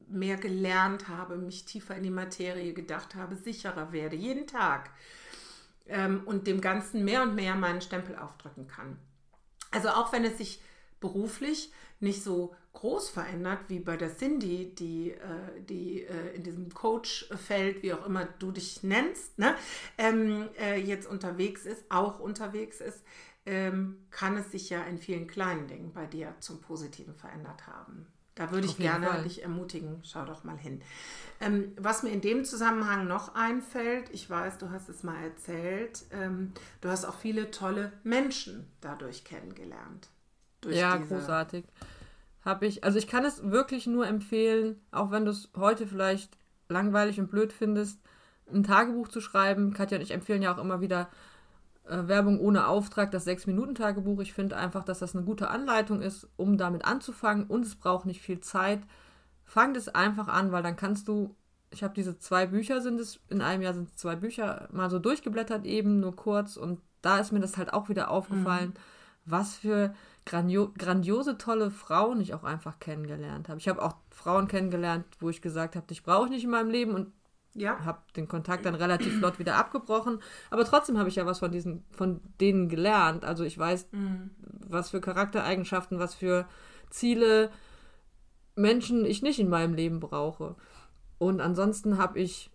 mehr 0.08 0.38
gelernt 0.38 1.08
habe, 1.08 1.38
mich 1.38 1.66
tiefer 1.66 1.96
in 1.96 2.04
die 2.04 2.10
Materie 2.10 2.74
gedacht 2.74 3.16
habe, 3.16 3.36
sicherer 3.36 3.92
werde, 3.92 4.16
jeden 4.16 4.48
Tag. 4.48 4.90
Ähm, 5.88 6.22
und 6.26 6.48
dem 6.48 6.62
Ganzen 6.62 7.04
mehr 7.04 7.24
und 7.24 7.36
mehr 7.36 7.56
meinen 7.56 7.82
Stempel 7.82 8.18
aufdrücken 8.18 8.68
kann. 8.68 8.98
Also 9.72 9.90
auch 9.90 10.12
wenn 10.12 10.26
es 10.26 10.38
sich 10.38 10.62
beruflich 11.00 11.72
nicht 12.00 12.24
so 12.24 12.56
groß 12.74 13.10
verändert 13.10 13.60
wie 13.68 13.80
bei 13.80 13.98
der 13.98 14.16
Cindy, 14.16 14.74
die, 14.74 15.12
äh, 15.12 15.62
die 15.68 16.04
äh, 16.04 16.36
in 16.36 16.44
diesem 16.44 16.74
Coach-Feld, 16.74 17.84
wie 17.84 17.94
auch 17.94 18.06
immer 18.06 18.26
du 18.40 18.52
dich 18.52 18.84
nennst, 18.84 19.38
ne, 19.38 19.56
ähm, 19.98 20.50
äh, 20.60 20.80
jetzt 20.80 21.08
unterwegs 21.08 21.66
ist, 21.66 21.84
auch 21.90 22.20
unterwegs 22.20 22.80
ist, 22.80 23.04
ähm, 23.46 24.06
kann 24.12 24.38
es 24.38 24.52
sich 24.52 24.70
ja 24.70 24.84
in 24.84 24.98
vielen 24.98 25.28
kleinen 25.28 25.68
Dingen 25.68 25.94
bei 25.94 26.06
dir 26.06 26.36
zum 26.40 26.62
Positiven 26.62 27.16
verändert 27.16 27.68
haben. 27.68 28.08
Da 28.36 28.52
würde 28.52 28.66
ich 28.66 28.78
gerne 28.78 29.08
Fall. 29.08 29.24
dich 29.24 29.44
ermutigen. 29.44 30.00
Schau 30.04 30.24
doch 30.26 30.44
mal 30.44 30.58
hin. 30.58 30.82
Ähm, 31.42 31.74
was 31.78 32.02
mir 32.02 32.12
in 32.12 32.22
dem 32.22 32.46
Zusammenhang 32.46 33.06
noch 33.06 33.36
einfällt, 33.36 34.10
ich 34.12 34.30
weiß, 34.30 34.58
du 34.58 34.70
hast 34.70 34.88
es 34.90 35.04
mal 35.04 35.22
erzählt, 35.22 36.06
ähm, 36.12 36.54
du 36.80 36.90
hast 36.90 37.04
auch 37.04 37.16
viele 37.16 37.52
tolle 37.52 37.92
Menschen 38.04 38.68
dadurch 38.80 39.26
kennengelernt. 39.26 40.10
Durch 40.62 40.78
ja, 40.78 40.96
großartig. 40.96 41.66
Habe 42.46 42.66
ich, 42.68 42.84
also 42.84 42.98
ich 42.98 43.08
kann 43.08 43.26
es 43.26 43.52
wirklich 43.52 43.86
nur 43.86 44.08
empfehlen, 44.08 44.80
auch 44.92 45.12
wenn 45.12 45.26
du 45.26 45.32
es 45.32 45.50
heute 45.56 45.86
vielleicht 45.86 46.38
langweilig 46.70 47.20
und 47.20 47.30
blöd 47.30 47.52
findest, 47.52 48.00
ein 48.52 48.64
Tagebuch 48.64 49.10
zu 49.10 49.20
schreiben. 49.20 49.74
Katja 49.74 49.98
und 49.98 50.04
ich 50.04 50.12
empfehlen 50.12 50.42
ja 50.42 50.54
auch 50.54 50.58
immer 50.58 50.82
wieder 50.82 51.10
äh, 51.92 52.08
Werbung 52.08 52.40
ohne 52.40 52.68
Auftrag, 52.68 53.12
das 53.12 53.28
6-Minuten-Tagebuch. 53.28 54.22
Ich 54.22 54.32
finde 54.34 54.56
einfach, 54.56 54.86
dass 54.86 55.00
das 55.00 55.14
eine 55.14 55.26
gute 55.26 55.50
Anleitung 55.50 56.02
ist, 56.02 56.28
um 56.38 56.58
damit 56.58 56.86
anzufangen 56.86 57.46
und 57.48 57.66
es 57.66 57.76
braucht 57.76 58.06
nicht 58.06 58.22
viel 58.22 58.40
Zeit. 58.40 58.82
Fang 59.44 59.74
das 59.74 59.90
einfach 59.90 60.30
an, 60.30 60.54
weil 60.54 60.64
dann 60.64 60.78
kannst 60.78 61.10
du, 61.10 61.36
ich 61.70 61.84
habe 61.84 61.94
diese 61.94 62.18
zwei 62.18 62.46
Bücher, 62.48 62.80
sind 62.80 62.98
es, 63.00 63.20
in 63.28 63.42
einem 63.42 63.62
Jahr 63.62 63.74
sind 63.74 63.90
es 63.90 63.98
zwei 63.98 64.16
Bücher, 64.16 64.70
mal 64.72 64.90
so 64.90 65.00
durchgeblättert 65.00 65.66
eben, 65.66 66.00
nur 66.00 66.16
kurz 66.16 66.56
und 66.56 66.80
da 67.02 67.18
ist 67.18 67.34
mir 67.34 67.42
das 67.42 67.58
halt 67.58 67.74
auch 67.74 67.90
wieder 67.90 68.10
aufgefallen, 68.10 68.70
mhm. 68.70 68.74
was 69.26 69.56
für 69.58 69.94
grandio 70.26 70.72
grandiose, 70.78 71.38
tolle 71.38 71.72
Frauen 71.72 72.22
ich 72.22 72.34
auch 72.34 72.46
einfach 72.46 72.80
kennengelernt 72.80 73.50
habe. 73.50 73.60
Ich 73.60 73.68
habe 73.68 73.82
auch 73.82 73.96
Frauen 74.12 74.48
kennengelernt, 74.48 75.06
wo 75.20 75.30
ich 75.30 75.42
gesagt 75.42 75.76
habe, 75.76 75.88
dich 75.88 76.04
brauche 76.04 76.26
ich 76.26 76.32
nicht 76.32 76.44
in 76.46 76.52
meinem 76.52 76.70
Leben 76.70 76.96
und 76.96 77.12
ja. 77.54 77.84
habe 77.86 78.00
den 78.16 78.28
Kontakt 78.28 78.66
dann 78.66 78.76
relativ 78.76 79.18
flott 79.18 79.40
wieder 79.40 79.56
abgebrochen. 79.56 80.20
Aber 80.50 80.66
trotzdem 80.66 80.98
habe 80.98 81.10
ich 81.10 81.16
ja 81.16 81.26
was 81.26 81.40
von 81.40 81.52
diesen, 81.52 81.84
von 81.92 82.22
denen 82.40 82.70
gelernt. 82.70 83.26
Also 83.26 83.44
ich 83.44 83.58
weiß, 83.58 83.88
mhm. 83.92 84.32
was 84.68 84.92
für 84.92 85.02
Charaktereigenschaften, 85.02 86.00
was 86.00 86.16
für 86.16 86.46
Ziele 86.90 87.50
Menschen 88.56 89.06
ich 89.06 89.22
nicht 89.22 89.40
in 89.40 89.50
meinem 89.50 89.74
Leben 89.74 90.00
brauche. 90.00 90.56
Und 91.18 91.42
ansonsten 91.42 91.98
habe 91.98 92.20
ich 92.20 92.50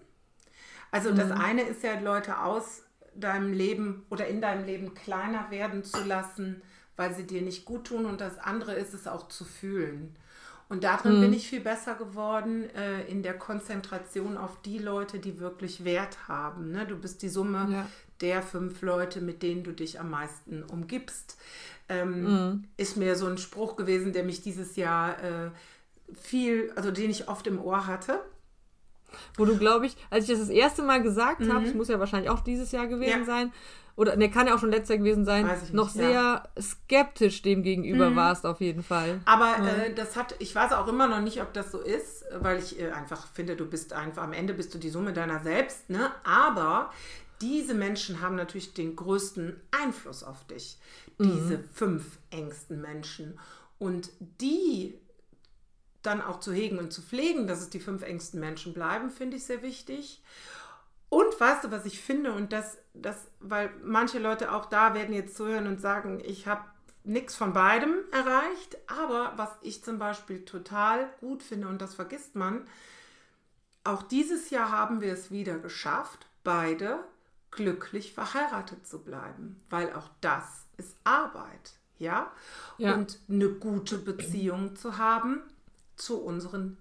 Also 0.92 1.12
mhm. 1.12 1.16
das 1.18 1.32
eine 1.32 1.64
ist 1.64 1.84
ja, 1.84 2.00
Leute 2.00 2.40
aus 2.42 2.84
deinem 3.16 3.54
Leben 3.54 4.06
oder 4.10 4.28
in 4.28 4.42
deinem 4.42 4.66
Leben 4.66 4.94
kleiner 4.94 5.50
werden 5.50 5.84
zu 5.84 6.04
lassen, 6.04 6.62
weil 6.96 7.14
sie 7.14 7.25
dir 7.25 7.42
nicht 7.42 7.66
gut 7.66 7.88
tun 7.88 8.06
und 8.06 8.22
das 8.22 8.40
andere 8.40 8.74
ist 8.74 8.94
es 8.94 9.08
auch 9.08 9.28
zu 9.28 9.46
fühlen. 9.46 10.16
Und 10.68 10.84
darin 10.84 11.18
mhm. 11.18 11.22
bin 11.22 11.34
ich 11.34 11.48
viel 11.48 11.60
besser 11.60 11.94
geworden 11.94 12.68
äh, 12.72 13.04
in 13.04 13.22
der 13.22 13.38
Konzentration 13.38 14.36
auf 14.36 14.62
die 14.64 14.80
Leute, 14.80 15.20
die 15.20 15.40
wirklich 15.40 15.86
Wert 15.86 16.28
haben. 16.28 16.72
Ne? 16.72 16.88
Du 16.88 16.98
bist 16.98 17.22
die 17.22 17.30
Summe 17.30 17.68
ja 17.72 17.88
der 18.22 18.42
fünf 18.42 18.82
Leute, 18.82 19.22
mit 19.22 19.44
denen 19.44 19.64
du 19.64 19.72
dich 19.72 20.00
am 20.00 20.10
meisten 20.10 20.64
umgibst. 20.64 21.38
Ähm, 21.88 22.24
mhm. 22.24 22.64
Ist 22.78 22.98
mir 22.98 23.16
so 23.16 23.28
ein 23.28 23.38
Spruch 23.38 23.76
gewesen, 23.76 24.14
der 24.14 24.24
mich 24.24 24.42
dieses 24.42 24.76
Jahr 24.76 25.22
äh, 25.24 25.52
viel, 26.14 26.72
also 26.76 26.92
den 26.92 27.12
ich 27.12 27.28
oft 27.28 27.46
im 27.48 27.62
Ohr 27.62 27.88
hatte. 27.88 28.20
Wo 29.38 29.46
du, 29.46 29.58
glaube 29.58 29.86
ich, 29.86 29.96
als 30.10 30.26
ich 30.26 30.32
das 30.32 30.40
das 30.40 30.50
erste 30.50 30.82
Mal 30.82 31.02
gesagt 31.02 31.42
mhm. 31.42 31.54
habe, 31.54 31.66
es 31.66 31.74
muss 31.74 31.88
ja 31.88 32.00
wahrscheinlich 32.00 32.30
auch 32.30 32.42
dieses 32.42 32.72
Jahr 32.72 32.88
gewesen 32.88 33.20
ja. 33.20 33.26
sein, 33.26 33.52
oder 33.98 34.18
ne, 34.18 34.30
kann 34.30 34.48
ja 34.48 34.56
auch 34.56 34.60
schon 34.60 34.72
letztes 34.72 34.90
Jahr 34.90 34.98
gewesen 34.98 35.24
sein, 35.24 35.46
nicht, 35.46 35.74
noch 35.74 35.90
sehr 35.90 36.12
ja. 36.12 36.44
skeptisch 36.60 37.42
dem 37.42 37.64
gegenüber 37.64 38.10
mhm. 38.10 38.16
warst 38.18 38.46
auf 38.46 38.60
jeden 38.60 38.84
Fall. 38.84 39.22
Aber 39.26 39.58
mhm. 39.58 39.68
äh, 39.68 39.94
das 39.94 40.18
hat, 40.18 40.36
ich 40.40 40.54
weiß 40.54 40.74
auch 40.74 40.88
immer 40.88 41.08
noch 41.08 41.22
nicht, 41.22 41.42
ob 41.42 41.54
das 41.54 41.72
so 41.72 41.80
ist, 41.80 42.26
weil 42.40 42.60
ich 42.60 42.80
äh, 42.80 42.92
einfach 42.92 43.28
finde, 43.28 43.56
du 43.56 43.66
bist 43.66 43.94
einfach, 43.94 44.24
am 44.24 44.34
Ende 44.34 44.54
bist 44.54 44.74
du 44.74 44.80
die 44.80 44.90
Summe 44.90 45.14
deiner 45.14 45.40
selbst, 45.40 45.90
ne? 45.90 46.12
Aber 46.26 46.92
diese 47.42 47.74
Menschen 47.74 48.22
haben 48.22 48.36
natürlich 48.36 48.74
den 48.74 48.96
größten 48.96 49.60
Einfluss 49.72 50.24
auf 50.24 50.46
dich. 50.48 50.77
Diese 51.20 51.58
mhm. 51.58 51.70
fünf 51.74 52.18
engsten 52.30 52.82
Menschen. 52.82 53.39
Und 53.77 54.10
die 54.20 55.00
dann 56.01 56.22
auch 56.22 56.39
zu 56.39 56.54
hegen 56.54 56.77
und 56.77 56.92
zu 56.92 57.01
pflegen, 57.01 57.48
dass 57.48 57.62
es 57.62 57.70
die 57.70 57.80
fünf 57.80 58.04
engsten 58.04 58.39
Menschen 58.39 58.74
bleiben, 58.74 59.10
finde 59.10 59.38
ich 59.38 59.46
sehr 59.46 59.62
wichtig. 59.62 60.22
Und 61.10 61.39
weißt 61.39 61.63
du, 61.63 61.72
was 61.72 61.86
ich 61.86 62.00
finde? 62.00 62.34
Und 62.34 62.51
das, 62.51 62.77
das, 62.94 63.15
weil 63.39 63.72
manche 63.84 64.20
Leute 64.20 64.51
auch 64.51 64.65
da 64.65 64.94
werden 64.94 65.15
jetzt 65.15 65.36
zuhören 65.38 65.68
und 65.68 65.82
sagen, 65.82 66.22
ich 66.24 66.48
habe 66.48 66.65
nichts 67.04 67.36
von 67.36 67.54
beidem 67.54 67.96
erreicht. 68.12 68.77
Aber 68.88 69.34
was 69.38 69.50
ich 69.62 69.84
zum 69.84 70.00
Beispiel 70.00 70.44
total 70.46 71.10
gut 71.20 71.44
finde, 71.44 71.68
und 71.68 71.82
das 71.82 71.96
vergisst 71.96 72.36
man, 72.36 72.68
auch 73.84 74.04
dieses 74.04 74.50
Jahr 74.50 74.72
haben 74.72 75.01
wir 75.01 75.13
es 75.13 75.32
wieder 75.32 75.60
geschafft, 75.60 76.27
beide 76.44 77.00
glücklich 77.56 78.14
verheiratet 78.14 78.86
zu 78.88 79.04
bleiben, 79.04 79.62
weil 79.70 79.94
auch 79.94 80.10
das 80.22 80.66
ist 80.78 80.96
Arbeit, 81.04 81.74
ja? 81.98 82.32
ja? 82.78 82.94
Und 82.94 83.20
eine 83.30 83.50
gute 83.50 83.98
Beziehung 83.98 84.76
zu 84.76 84.98
haben 84.98 85.42
zu 85.96 86.22
unseren 86.22 86.78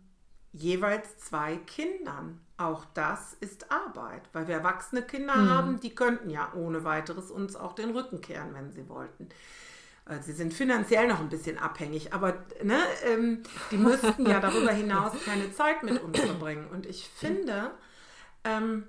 jeweils 0.53 1.19
zwei 1.19 1.57
Kindern. 1.57 2.41
Auch 2.57 2.85
das 2.95 3.35
ist 3.41 3.73
Arbeit, 3.73 4.23
weil 4.33 4.47
wir 4.47 4.55
erwachsene 4.55 5.03
Kinder 5.03 5.35
mhm. 5.35 5.51
haben, 5.51 5.81
die 5.81 5.95
könnten 5.95 6.31
ja 6.31 6.53
ohne 6.55 6.85
weiteres 6.85 7.31
uns 7.31 7.57
auch 7.57 7.75
den 7.75 7.91
Rücken 7.91 8.21
kehren, 8.21 8.55
wenn 8.55 8.71
sie 8.71 8.89
wollten. 8.89 9.29
Äh, 10.07 10.21
sie 10.23 10.33
sind 10.33 10.55
finanziell 10.55 11.09
noch 11.09 11.21
ein 11.21 11.29
bisschen 11.29 11.59
abhängig, 11.59 12.13
aber 12.13 12.35
ne, 12.63 12.79
ähm, 13.07 13.43
die 13.71 13.77
müssten 13.77 14.27
ja 14.27 14.39
darüber 14.39 14.71
hinaus 14.73 15.13
keine 15.25 15.53
Zeit 15.53 15.83
mit 15.83 16.01
uns 16.03 16.21
verbringen. 16.21 16.69
Und 16.71 16.87
ich 16.87 17.09
finde, 17.09 17.73
ähm, 18.45 18.85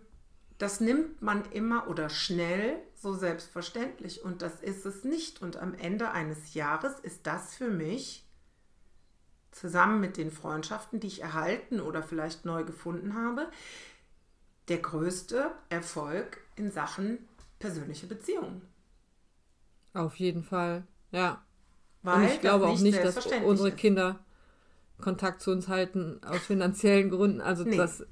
das 0.57 0.79
nimmt 0.79 1.21
man 1.21 1.43
immer 1.51 1.87
oder 1.89 2.09
schnell 2.09 2.77
so 2.95 3.13
selbstverständlich 3.13 4.23
und 4.23 4.41
das 4.41 4.61
ist 4.61 4.85
es 4.85 5.03
nicht. 5.03 5.41
Und 5.41 5.57
am 5.57 5.73
Ende 5.73 6.11
eines 6.11 6.53
Jahres 6.53 6.99
ist 6.99 7.27
das 7.27 7.55
für 7.55 7.69
mich 7.69 8.25
zusammen 9.51 9.99
mit 9.99 10.17
den 10.17 10.31
Freundschaften, 10.31 10.99
die 10.99 11.07
ich 11.07 11.21
erhalten 11.21 11.79
oder 11.79 12.03
vielleicht 12.03 12.45
neu 12.45 12.63
gefunden 12.63 13.15
habe, 13.15 13.49
der 14.67 14.77
größte 14.77 15.51
Erfolg 15.69 16.41
in 16.55 16.71
Sachen 16.71 17.19
persönliche 17.59 18.07
Beziehungen. 18.07 18.61
Auf 19.93 20.15
jeden 20.15 20.43
Fall, 20.43 20.83
ja. 21.11 21.43
Weil 22.01 22.25
und 22.25 22.33
ich 22.33 22.41
glaube 22.41 22.67
auch 22.67 22.79
nicht, 22.79 23.03
dass 23.03 23.25
unsere 23.25 23.69
ist. 23.69 23.77
Kinder 23.77 24.19
Kontakt 25.01 25.41
zu 25.41 25.51
uns 25.51 25.67
halten 25.67 26.21
aus 26.23 26.39
finanziellen 26.39 27.09
Gründen. 27.09 27.41
Also 27.41 27.63
nee, 27.63 27.77
das 27.77 28.05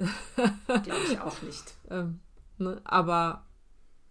glaube 0.65 1.01
ich 1.12 1.19
auch 1.19 1.41
nicht. 1.41 1.73
ähm, 1.89 2.19
ne? 2.63 2.82
Aber 2.84 3.46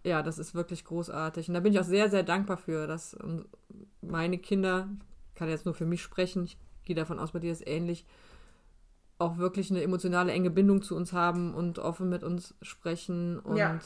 ja, 0.03 0.21
das 0.21 0.37
ist 0.37 0.53
wirklich 0.53 0.83
großartig. 0.85 1.47
Und 1.47 1.53
da 1.53 1.59
bin 1.59 1.73
ich 1.73 1.79
auch 1.79 1.85
sehr, 1.85 2.09
sehr 2.09 2.23
dankbar 2.23 2.57
für, 2.57 2.87
dass 2.87 3.17
meine 4.01 4.37
Kinder, 4.37 4.89
ich 5.29 5.35
kann 5.35 5.49
jetzt 5.49 5.65
nur 5.65 5.73
für 5.73 5.85
mich 5.85 6.01
sprechen, 6.01 6.43
ich 6.43 6.57
gehe 6.83 6.95
davon 6.95 7.19
aus, 7.19 7.31
bei 7.31 7.39
dir 7.39 7.51
ist 7.51 7.65
ähnlich, 7.65 8.05
auch 9.17 9.37
wirklich 9.37 9.71
eine 9.71 9.81
emotionale 9.81 10.31
enge 10.31 10.49
Bindung 10.49 10.81
zu 10.81 10.95
uns 10.95 11.13
haben 11.13 11.53
und 11.53 11.79
offen 11.79 12.09
mit 12.09 12.23
uns 12.23 12.55
sprechen 12.61 13.39
und 13.39 13.57
ja. 13.57 13.79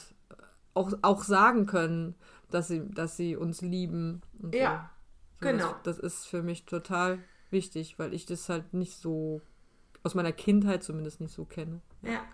auch, 0.74 0.92
auch 1.02 1.22
sagen 1.22 1.66
können, 1.66 2.14
dass 2.50 2.68
sie, 2.68 2.88
dass 2.90 3.16
sie 3.16 3.36
uns 3.36 3.60
lieben. 3.60 4.22
ja, 4.52 4.90
so. 5.40 5.46
genau. 5.46 5.74
Das, 5.84 5.96
das 5.96 5.98
ist 5.98 6.26
für 6.26 6.42
mich 6.42 6.64
total 6.64 7.18
wichtig, 7.50 7.98
weil 7.98 8.12
ich 8.14 8.26
das 8.26 8.48
halt 8.48 8.74
nicht 8.74 8.96
so 8.96 9.40
aus 10.02 10.14
meiner 10.14 10.32
Kindheit 10.32 10.82
zumindest 10.82 11.20
nicht 11.20 11.32
so 11.32 11.44
kenne. 11.44 11.80
Ja, 12.02 12.24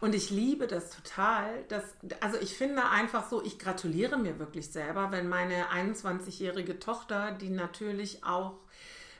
und 0.00 0.14
ich 0.14 0.30
liebe 0.30 0.66
das 0.66 0.90
total. 0.90 1.64
Dass, 1.68 1.84
also 2.20 2.38
ich 2.38 2.56
finde 2.56 2.88
einfach 2.88 3.28
so, 3.28 3.42
ich 3.44 3.58
gratuliere 3.58 4.16
mir 4.16 4.38
wirklich 4.38 4.70
selber, 4.70 5.10
wenn 5.10 5.28
meine 5.28 5.70
21-jährige 5.70 6.78
Tochter, 6.78 7.32
die 7.32 7.50
natürlich 7.50 8.24
auch 8.24 8.54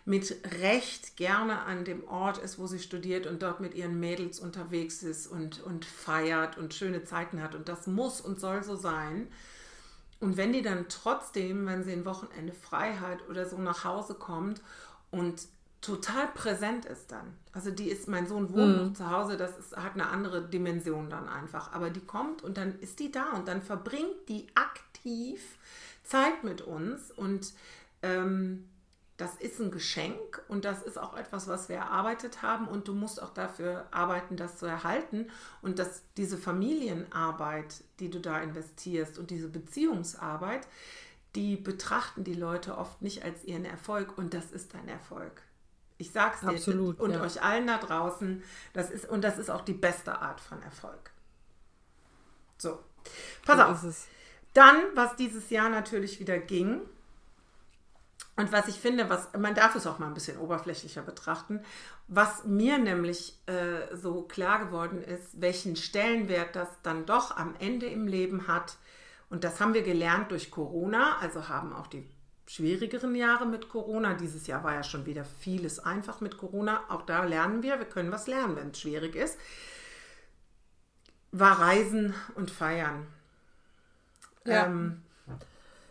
mit 0.04 0.34
Recht 0.60 1.16
gerne 1.16 1.60
an 1.62 1.84
dem 1.84 2.08
Ort 2.08 2.38
ist, 2.38 2.58
wo 2.58 2.66
sie 2.66 2.78
studiert 2.78 3.26
und 3.26 3.42
dort 3.42 3.60
mit 3.60 3.74
ihren 3.74 4.00
Mädels 4.00 4.40
unterwegs 4.40 5.02
ist 5.02 5.26
und, 5.26 5.62
und 5.62 5.84
feiert 5.84 6.56
und 6.56 6.74
schöne 6.74 7.04
Zeiten 7.04 7.42
hat. 7.42 7.54
Und 7.54 7.68
das 7.68 7.86
muss 7.86 8.20
und 8.20 8.40
soll 8.40 8.64
so 8.64 8.76
sein. 8.76 9.28
Und 10.18 10.36
wenn 10.36 10.52
die 10.52 10.62
dann 10.62 10.86
trotzdem, 10.88 11.66
wenn 11.66 11.84
sie 11.84 11.92
ein 11.92 12.04
Wochenende 12.04 12.52
frei 12.52 12.94
hat 12.94 13.28
oder 13.28 13.46
so 13.48 13.58
nach 13.58 13.84
Hause 13.84 14.14
kommt 14.14 14.62
und 15.10 15.46
total 15.80 16.28
präsent 16.28 16.84
ist 16.84 17.10
dann. 17.10 17.34
Also 17.52 17.70
die 17.70 17.88
ist, 17.88 18.08
mein 18.08 18.26
Sohn 18.26 18.52
wohnt 18.52 18.76
mhm. 18.76 18.86
noch 18.88 18.92
zu 18.92 19.10
Hause, 19.10 19.36
das 19.36 19.56
ist, 19.58 19.76
hat 19.76 19.94
eine 19.94 20.08
andere 20.08 20.42
Dimension 20.42 21.10
dann 21.10 21.28
einfach. 21.28 21.72
Aber 21.72 21.90
die 21.90 22.00
kommt 22.00 22.42
und 22.42 22.56
dann 22.56 22.78
ist 22.80 23.00
die 23.00 23.10
da 23.10 23.30
und 23.32 23.48
dann 23.48 23.62
verbringt 23.62 24.28
die 24.28 24.46
aktiv 24.54 25.40
Zeit 26.04 26.44
mit 26.44 26.60
uns 26.60 27.10
und 27.10 27.52
ähm, 28.02 28.68
das 29.16 29.36
ist 29.36 29.60
ein 29.60 29.70
Geschenk 29.70 30.42
und 30.48 30.64
das 30.64 30.82
ist 30.82 30.98
auch 30.98 31.14
etwas, 31.16 31.46
was 31.46 31.68
wir 31.68 31.76
erarbeitet 31.76 32.40
haben 32.40 32.66
und 32.66 32.88
du 32.88 32.94
musst 32.94 33.22
auch 33.22 33.34
dafür 33.34 33.86
arbeiten, 33.90 34.36
das 34.36 34.56
zu 34.56 34.64
erhalten 34.64 35.26
und 35.60 35.78
dass 35.78 36.02
diese 36.16 36.38
Familienarbeit, 36.38 37.84
die 38.00 38.08
du 38.08 38.18
da 38.18 38.40
investierst 38.40 39.18
und 39.18 39.30
diese 39.30 39.48
Beziehungsarbeit, 39.48 40.66
die 41.34 41.56
betrachten 41.56 42.24
die 42.24 42.34
Leute 42.34 42.78
oft 42.78 43.02
nicht 43.02 43.22
als 43.22 43.44
ihren 43.44 43.66
Erfolg 43.66 44.16
und 44.16 44.32
das 44.32 44.52
ist 44.52 44.74
dein 44.74 44.88
Erfolg. 44.88 45.42
Ich 46.00 46.12
sag's 46.12 46.40
dir 46.40 46.48
Absolut, 46.48 46.98
und 46.98 47.12
ja. 47.12 47.20
euch 47.20 47.42
allen 47.42 47.66
da 47.66 47.78
draußen, 47.78 48.42
das 48.72 48.90
ist 48.90 49.08
und 49.08 49.22
das 49.22 49.38
ist 49.38 49.50
auch 49.50 49.62
die 49.62 49.74
beste 49.74 50.20
Art 50.20 50.40
von 50.40 50.62
Erfolg. 50.62 51.10
So. 52.58 52.78
Pass 53.44 53.80
so 53.80 53.88
auf. 53.88 54.08
Dann, 54.54 54.76
was 54.94 55.16
dieses 55.16 55.50
Jahr 55.50 55.68
natürlich 55.68 56.18
wieder 56.18 56.38
ging, 56.38 56.80
und 58.36 58.52
was 58.52 58.68
ich 58.68 58.76
finde, 58.76 59.10
was 59.10 59.28
man 59.38 59.54
darf 59.54 59.74
es 59.74 59.86
auch 59.86 59.98
mal 59.98 60.06
ein 60.06 60.14
bisschen 60.14 60.38
oberflächlicher 60.38 61.02
betrachten, 61.02 61.60
was 62.08 62.44
mir 62.44 62.78
nämlich 62.78 63.38
äh, 63.46 63.94
so 63.94 64.22
klar 64.22 64.64
geworden 64.64 65.02
ist, 65.02 65.42
welchen 65.42 65.76
Stellenwert 65.76 66.56
das 66.56 66.68
dann 66.82 67.04
doch 67.04 67.36
am 67.36 67.54
Ende 67.58 67.86
im 67.86 68.06
Leben 68.06 68.48
hat. 68.48 68.78
Und 69.28 69.44
das 69.44 69.60
haben 69.60 69.74
wir 69.74 69.82
gelernt 69.82 70.30
durch 70.30 70.50
Corona, 70.50 71.18
also 71.18 71.48
haben 71.48 71.74
auch 71.74 71.86
die 71.86 72.08
schwierigeren 72.50 73.14
Jahre 73.14 73.46
mit 73.46 73.68
Corona. 73.68 74.14
Dieses 74.14 74.48
Jahr 74.48 74.64
war 74.64 74.74
ja 74.74 74.82
schon 74.82 75.06
wieder 75.06 75.24
vieles 75.24 75.78
einfach 75.78 76.20
mit 76.20 76.36
Corona. 76.36 76.82
Auch 76.88 77.02
da 77.02 77.22
lernen 77.22 77.62
wir, 77.62 77.78
wir 77.78 77.86
können 77.86 78.10
was 78.10 78.26
lernen, 78.26 78.56
wenn 78.56 78.70
es 78.70 78.80
schwierig 78.80 79.14
ist. 79.14 79.38
War 81.30 81.60
Reisen 81.60 82.12
und 82.34 82.50
Feiern. 82.50 83.06
Ja. 84.44 84.66
Ähm, 84.66 85.02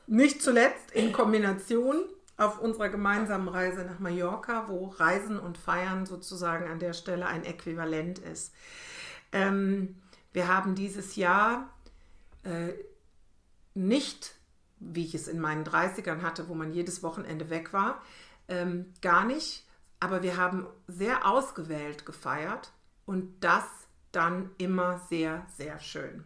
nicht 0.06 0.41
zuletzt 0.41 0.91
in 0.91 1.13
Kombination 1.13 2.04
auf 2.36 2.60
unserer 2.60 2.89
gemeinsamen 2.89 3.48
Reise 3.48 3.86
nach 3.86 4.00
Mallorca, 4.00 4.67
wo 4.67 4.88
Reisen 4.88 5.39
und 5.39 5.58
Feiern 5.58 6.06
sozusagen 6.06 6.69
an 6.69 6.80
der 6.80 6.91
Stelle 6.91 7.28
ein 7.28 7.45
Äquivalent 7.45 8.19
ist. 8.19 8.54
Ähm, 9.32 9.95
wir 10.34 10.50
haben 10.50 10.76
dieses 10.76 11.15
Jahr 11.15 11.74
äh, 12.43 12.74
nicht 13.76 14.38
wie 14.80 15.06
ich 15.06 15.15
es 15.15 15.28
in 15.28 15.39
meinen 15.39 15.63
30ern 15.63 16.22
hatte, 16.22 16.48
wo 16.48 16.56
man 16.56 16.72
jedes 16.72 17.04
Wochenende 17.04 17.50
weg 17.50 17.74
war. 17.74 18.02
Ähm, 18.48 18.94
gar 19.02 19.26
nicht. 19.26 19.65
Aber 20.00 20.24
wir 20.24 20.38
haben 20.38 20.65
sehr 20.88 21.26
ausgewählt 21.26 22.06
gefeiert 22.06 22.72
und 23.06 23.34
das 23.42 23.65
dann 24.12 24.50
immer 24.58 25.02
sehr, 25.10 25.46
sehr 25.58 25.80
schön. 25.80 26.24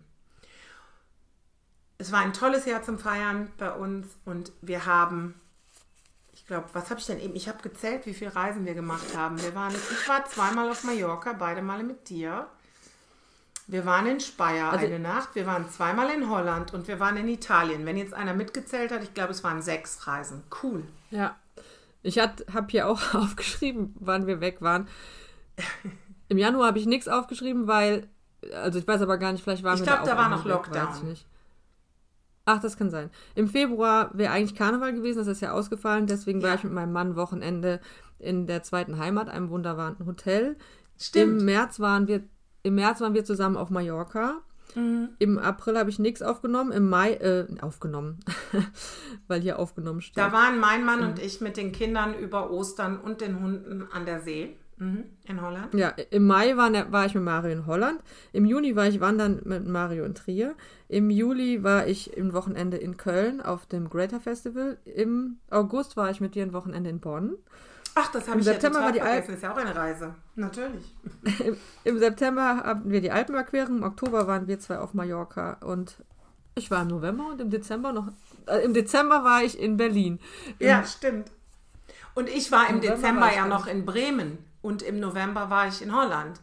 Es 1.98 2.12
war 2.12 2.20
ein 2.20 2.34
tolles 2.34 2.66
Jahr 2.66 2.84
zum 2.84 3.00
Feiern 3.00 3.52
bei 3.58 3.72
uns 3.72 4.08
und 4.26 4.52
wir 4.62 4.86
haben, 4.86 5.40
ich 6.34 6.46
glaube, 6.46 6.68
was 6.74 6.90
habe 6.90 7.00
ich 7.00 7.06
denn 7.06 7.20
eben? 7.20 7.36
Ich 7.36 7.48
habe 7.48 7.62
gezählt, 7.62 8.06
wie 8.06 8.14
viele 8.14 8.36
Reisen 8.36 8.66
wir 8.66 8.74
gemacht 8.74 9.16
haben. 9.16 9.42
Wir 9.42 9.56
waren, 9.56 9.74
ich 9.74 10.08
war 10.08 10.26
zweimal 10.26 10.70
auf 10.70 10.84
Mallorca, 10.84 11.34
beide 11.34 11.62
Male 11.62 11.84
mit 11.84 12.10
dir. 12.10 12.48
Wir 13.74 13.88
waren 13.88 14.06
in 14.06 14.20
Speyer 14.20 14.72
also, 14.72 14.86
eine 14.86 15.00
Nacht, 15.00 15.34
wir 15.34 15.48
waren 15.48 15.68
zweimal 15.68 16.12
in 16.12 16.30
Holland 16.30 16.76
und 16.76 16.88
wir 16.88 17.00
waren 17.00 17.18
in 17.18 17.28
Italien. 17.28 17.88
Wenn 17.88 17.98
jetzt 17.98 18.14
einer 18.14 18.36
mitgezählt 18.36 18.92
hat, 18.92 19.02
ich 19.02 19.16
glaube, 19.16 19.32
es 19.32 19.44
waren 19.44 19.64
sechs 19.64 20.06
Reisen. 20.06 20.44
Cool. 20.62 20.84
Ja. 21.10 21.36
Ich 22.04 22.20
habe 22.20 22.68
hier 22.68 22.88
auch 22.88 23.02
aufgeschrieben, 23.16 23.96
wann 24.00 24.28
wir 24.28 24.42
weg 24.42 24.62
waren. 24.62 24.88
Im 26.28 26.38
Januar 26.38 26.68
habe 26.68 26.78
ich 26.78 26.86
nichts 26.86 27.08
aufgeschrieben, 27.08 27.66
weil, 27.66 28.08
also 28.54 28.78
ich 28.78 28.88
weiß 28.88 29.02
aber 29.02 29.18
gar 29.18 29.32
nicht, 29.32 29.44
vielleicht 29.44 29.64
waren 29.64 29.74
ich 29.74 29.80
wir 29.80 29.86
glaub, 29.88 30.04
da 30.04 30.04
Ich 30.04 30.06
glaube, 30.06 30.22
da 30.22 30.30
war 30.30 30.38
noch 30.38 30.46
Lockdown. 30.46 31.10
Weg, 31.10 31.26
Ach, 32.46 32.62
das 32.62 32.78
kann 32.78 32.92
sein. 32.92 33.10
Im 33.34 33.48
Februar 33.48 34.12
wäre 34.14 34.34
eigentlich 34.34 34.54
Karneval 34.54 34.94
gewesen, 34.94 35.18
das 35.18 35.28
ist 35.28 35.42
ja 35.42 35.52
ausgefallen. 35.52 36.06
Deswegen 36.06 36.42
ja. 36.42 36.50
war 36.50 36.56
ich 36.56 36.64
mit 36.64 36.74
meinem 36.74 36.94
Mann 36.94 37.16
Wochenende 37.16 37.82
in 38.20 38.46
der 38.46 38.62
zweiten 38.62 39.00
Heimat, 39.00 39.30
einem 39.30 39.50
wunderbaren 39.50 40.06
Hotel. 40.06 40.58
Stimmt. 41.00 41.40
Im 41.40 41.46
März 41.46 41.80
waren 41.80 42.08
wir 42.08 42.22
im 42.64 42.76
März 42.76 43.02
waren 43.02 43.14
wir 43.14 43.26
zusammen 43.26 43.58
auf 43.58 43.70
Mallorca. 43.70 44.42
Mhm. 44.76 45.10
Im 45.20 45.38
April 45.38 45.78
habe 45.78 45.90
ich 45.90 46.00
nichts 46.00 46.22
aufgenommen. 46.22 46.72
Im 46.72 46.90
Mai, 46.90 47.14
äh, 47.14 47.46
aufgenommen, 47.62 48.20
weil 49.28 49.42
hier 49.42 49.60
aufgenommen 49.60 50.02
steht. 50.02 50.18
Da 50.18 50.32
waren 50.32 50.60
mein 50.60 50.84
Mann 50.84 51.02
mhm. 51.02 51.08
und 51.08 51.20
ich 51.20 51.42
mit 51.42 51.58
den 51.58 51.72
Kindern 51.72 52.18
über 52.18 52.52
Ostern 52.52 53.00
und 53.00 53.22
den 53.22 53.40
Hunden 53.40 53.88
an 53.92 54.06
der 54.06 54.22
See. 54.22 54.56
Mhm. 54.78 55.04
In 55.26 55.42
Holland? 55.42 55.74
Ja, 55.74 55.90
im 56.10 56.26
Mai 56.26 56.58
war, 56.58 56.72
war, 56.92 57.06
ich 57.06 57.14
mit 57.14 57.24
Mario 57.24 57.52
in 57.52 57.68
Holland. 57.68 58.00
Im 58.32 58.46
Juni 58.46 58.76
war 58.76 58.88
ich 58.88 59.00
wandern 59.00 59.42
mit 59.44 59.68
Mario 59.68 60.04
in 60.04 60.16
Trier. 60.16 60.56
Im 60.88 61.10
Juli 61.10 61.64
war 61.64 61.88
ich 61.88 62.18
im 62.18 62.34
Wochenende 62.34 62.78
in 62.78 62.98
Köln 62.98 63.40
auf 63.42 63.66
dem 63.66 63.90
Greater 63.90 64.20
Festival. 64.20 64.78
Im 64.86 65.38
August 65.52 65.96
war 65.96 66.10
ich 66.10 66.22
mit 66.22 66.36
dir 66.36 66.44
ein 66.44 66.54
Wochenende 66.54 66.90
in 66.90 67.00
Bonn. 67.00 67.36
Ach, 67.96 68.12
das 68.12 68.28
habe 68.28 68.40
ich 68.40 68.46
September 68.46 68.80
ja 68.80 68.86
war 68.86 68.92
die 68.92 69.00
vergessen. 69.00 69.22
Alpen. 69.22 69.36
ist 69.36 69.44
ja 69.44 69.54
auch 69.54 69.58
eine 69.58 69.76
Reise. 69.76 70.16
Natürlich. 70.36 70.96
Im, 71.40 71.58
Im, 71.84 72.00
September 72.00 72.58
hatten 72.58 72.90
wir 72.90 73.02
die 73.02 73.12
Alpenüberquerung, 73.12 73.78
im 73.78 73.84
Oktober 73.84 74.28
waren 74.28 74.48
wir 74.48 74.60
zwei 74.60 74.80
auf 74.80 74.94
Mallorca 74.94 75.58
und 75.62 75.98
ich 76.56 76.72
war 76.72 76.82
im 76.84 76.88
November 76.90 77.28
und 77.28 77.42
im 77.42 77.50
Dezember 77.50 77.94
noch. 77.94 78.08
Äh, 78.48 78.64
Im 78.64 78.74
Dezember 78.74 79.24
war 79.24 79.44
ich 79.44 79.60
in 79.60 79.78
Berlin. 79.78 80.20
ja, 80.60 80.80
Im, 80.80 80.86
stimmt. 80.86 81.32
Und 82.16 82.30
ich 82.30 82.52
war 82.52 82.70
im 82.70 82.78
November 82.78 82.96
Dezember 82.96 83.22
war 83.22 83.36
ja 83.36 83.48
noch 83.48 83.68
in 83.68 83.86
Bremen 83.86 84.38
und 84.62 84.82
im 84.82 85.00
November 85.00 85.50
war 85.50 85.68
ich 85.68 85.82
in 85.82 85.96
Holland. 85.96 86.40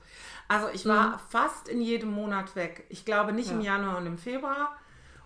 Also 0.49 0.69
ich 0.73 0.85
war 0.87 1.11
mhm. 1.11 1.21
fast 1.29 1.69
in 1.69 1.81
jedem 1.81 2.11
Monat 2.11 2.57
weg. 2.57 2.85
Ich 2.89 3.05
glaube 3.05 3.33
nicht 3.33 3.51
ja. 3.51 3.55
im 3.55 3.61
Januar 3.61 3.99
und 3.99 4.07
im 4.07 4.19
Februar 4.19 4.77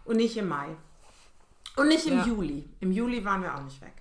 und 0.04 0.16
nicht 0.16 0.36
im 0.36 0.48
Mai. 0.48 0.68
Und 1.76 1.88
nicht 1.88 2.06
im 2.06 2.18
ja. 2.18 2.26
Juli. 2.26 2.68
Im 2.80 2.92
Juli 2.92 3.24
waren 3.24 3.42
wir 3.42 3.54
auch 3.54 3.62
nicht 3.62 3.80
weg. 3.80 3.94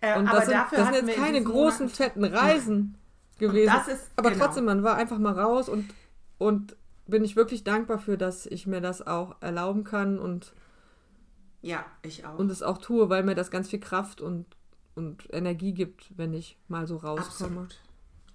Äh, 0.00 0.18
und 0.18 0.26
das 0.26 0.46
sind, 0.46 0.56
das 0.70 0.88
sind 0.88 1.06
jetzt 1.06 1.16
keine 1.16 1.42
großen, 1.42 1.86
Monat 1.86 1.96
fetten 1.96 2.24
Reisen 2.24 2.98
gewesen. 3.38 3.74
Ist, 3.88 4.10
aber 4.16 4.30
genau. 4.30 4.44
trotzdem, 4.44 4.64
man 4.64 4.82
war 4.82 4.96
einfach 4.96 5.18
mal 5.18 5.32
raus 5.32 5.68
und, 5.68 5.88
und 6.38 6.76
bin 7.06 7.24
ich 7.24 7.36
wirklich 7.36 7.64
dankbar 7.64 7.98
für, 7.98 8.16
dass 8.16 8.46
ich 8.46 8.66
mir 8.66 8.80
das 8.80 9.06
auch 9.06 9.36
erlauben 9.40 9.84
kann 9.84 10.18
und 10.18 10.52
ja, 11.62 11.84
ich 12.02 12.24
auch. 12.24 12.38
Und 12.38 12.50
es 12.50 12.62
auch 12.62 12.78
tue, 12.78 13.08
weil 13.08 13.24
mir 13.24 13.34
das 13.34 13.50
ganz 13.50 13.68
viel 13.68 13.80
Kraft 13.80 14.20
und, 14.20 14.46
und 14.94 15.26
Energie 15.32 15.72
gibt, 15.72 16.16
wenn 16.16 16.32
ich 16.32 16.56
mal 16.68 16.86
so 16.86 16.96
rauskomme. 16.96 17.62
Absolut. 17.62 17.80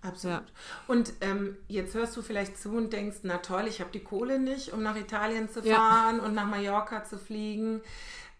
Absolut. 0.03 0.39
Ja. 0.39 0.45
Und 0.87 1.13
ähm, 1.21 1.57
jetzt 1.67 1.93
hörst 1.93 2.17
du 2.17 2.21
vielleicht 2.21 2.57
zu 2.57 2.71
und 2.71 2.91
denkst, 2.91 3.19
na 3.23 3.37
toll, 3.37 3.65
ich 3.67 3.79
habe 3.81 3.91
die 3.91 4.03
Kohle 4.03 4.39
nicht, 4.39 4.73
um 4.73 4.81
nach 4.81 4.95
Italien 4.95 5.49
zu 5.49 5.61
fahren 5.61 6.17
ja. 6.17 6.23
und 6.23 6.33
nach 6.33 6.47
Mallorca 6.47 7.03
zu 7.03 7.17
fliegen. 7.17 7.81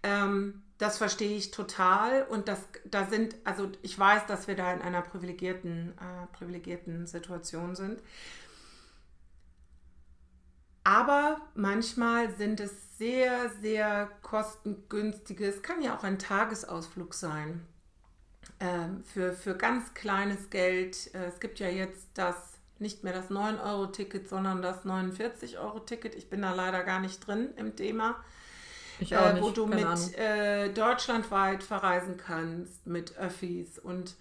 Ähm, 0.03 0.63
das 0.81 0.97
verstehe 0.97 1.37
ich 1.37 1.51
total 1.51 2.23
und 2.23 2.47
das, 2.47 2.59
da 2.85 3.05
sind, 3.05 3.35
also 3.43 3.71
ich 3.83 3.97
weiß, 3.97 4.25
dass 4.25 4.47
wir 4.47 4.55
da 4.55 4.73
in 4.73 4.81
einer 4.81 5.01
privilegierten, 5.01 5.93
äh, 5.97 6.35
privilegierten 6.35 7.05
Situation 7.07 7.75
sind. 7.75 8.01
aber 10.83 11.39
manchmal 11.53 12.33
sind 12.35 12.59
es 12.59 12.97
sehr, 12.97 13.51
sehr 13.61 14.09
kostengünstige, 14.23 15.45
es 15.45 15.61
kann 15.61 15.83
ja 15.83 15.95
auch 15.95 16.03
ein 16.03 16.17
Tagesausflug 16.17 17.13
sein, 17.13 17.61
ähm, 18.59 19.03
für, 19.03 19.33
für 19.33 19.55
ganz 19.55 19.93
kleines 19.93 20.49
Geld. 20.49 21.13
Äh, 21.13 21.25
es 21.25 21.39
gibt 21.39 21.59
ja 21.59 21.67
jetzt 21.67 22.09
das, 22.13 22.35
nicht 22.79 23.03
mehr 23.03 23.13
das 23.13 23.29
9-Euro-Ticket, 23.29 24.29
sondern 24.29 24.61
das 24.61 24.85
49-Euro-Ticket. 24.85 26.15
Ich 26.15 26.29
bin 26.29 26.41
da 26.41 26.53
leider 26.53 26.83
gar 26.83 26.99
nicht 26.99 27.25
drin 27.25 27.49
im 27.57 27.75
Thema. 27.75 28.23
Ich 29.01 29.17
auch 29.17 29.33
nicht, 29.33 29.43
wo 29.43 29.49
du 29.49 29.65
mit 29.65 30.17
äh, 30.17 30.71
deutschlandweit 30.71 31.63
verreisen 31.63 32.17
kannst, 32.17 32.85
mit 32.85 33.17
Öffis 33.17 33.79
und 33.79 34.15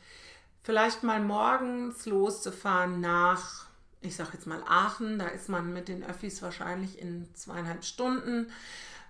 vielleicht 0.62 1.02
mal 1.02 1.20
morgens 1.20 2.06
loszufahren 2.06 3.00
nach, 3.00 3.66
ich 4.00 4.16
sag 4.16 4.32
jetzt 4.32 4.46
mal 4.46 4.62
Aachen, 4.66 5.18
da 5.18 5.28
ist 5.28 5.48
man 5.48 5.72
mit 5.72 5.88
den 5.88 6.02
Öffis 6.02 6.42
wahrscheinlich 6.42 6.98
in 6.98 7.28
zweieinhalb 7.34 7.84
Stunden. 7.84 8.50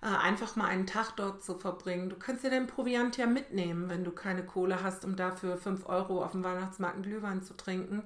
Äh, 0.02 0.06
einfach 0.06 0.56
mal 0.56 0.66
einen 0.66 0.87
Tag 0.87 1.12
dort 1.16 1.44
zu 1.44 1.56
verbringen. 1.59 2.09
Du 2.09 2.16
kannst 2.16 2.42
dir 2.42 2.50
dein 2.50 2.66
Proviant 2.66 3.16
ja 3.16 3.26
mitnehmen, 3.26 3.88
wenn 3.88 4.02
du 4.02 4.11
keine 4.11 4.44
Kohle 4.44 4.83
hast, 4.83 5.04
um 5.04 5.14
dafür 5.14 5.56
5 5.56 5.87
Euro 5.87 6.24
auf 6.24 6.33
dem 6.33 6.42
Weihnachtsmarkt 6.42 6.96
einen 6.96 7.04
Glühwein 7.04 7.42
zu 7.42 7.54
trinken. 7.54 8.02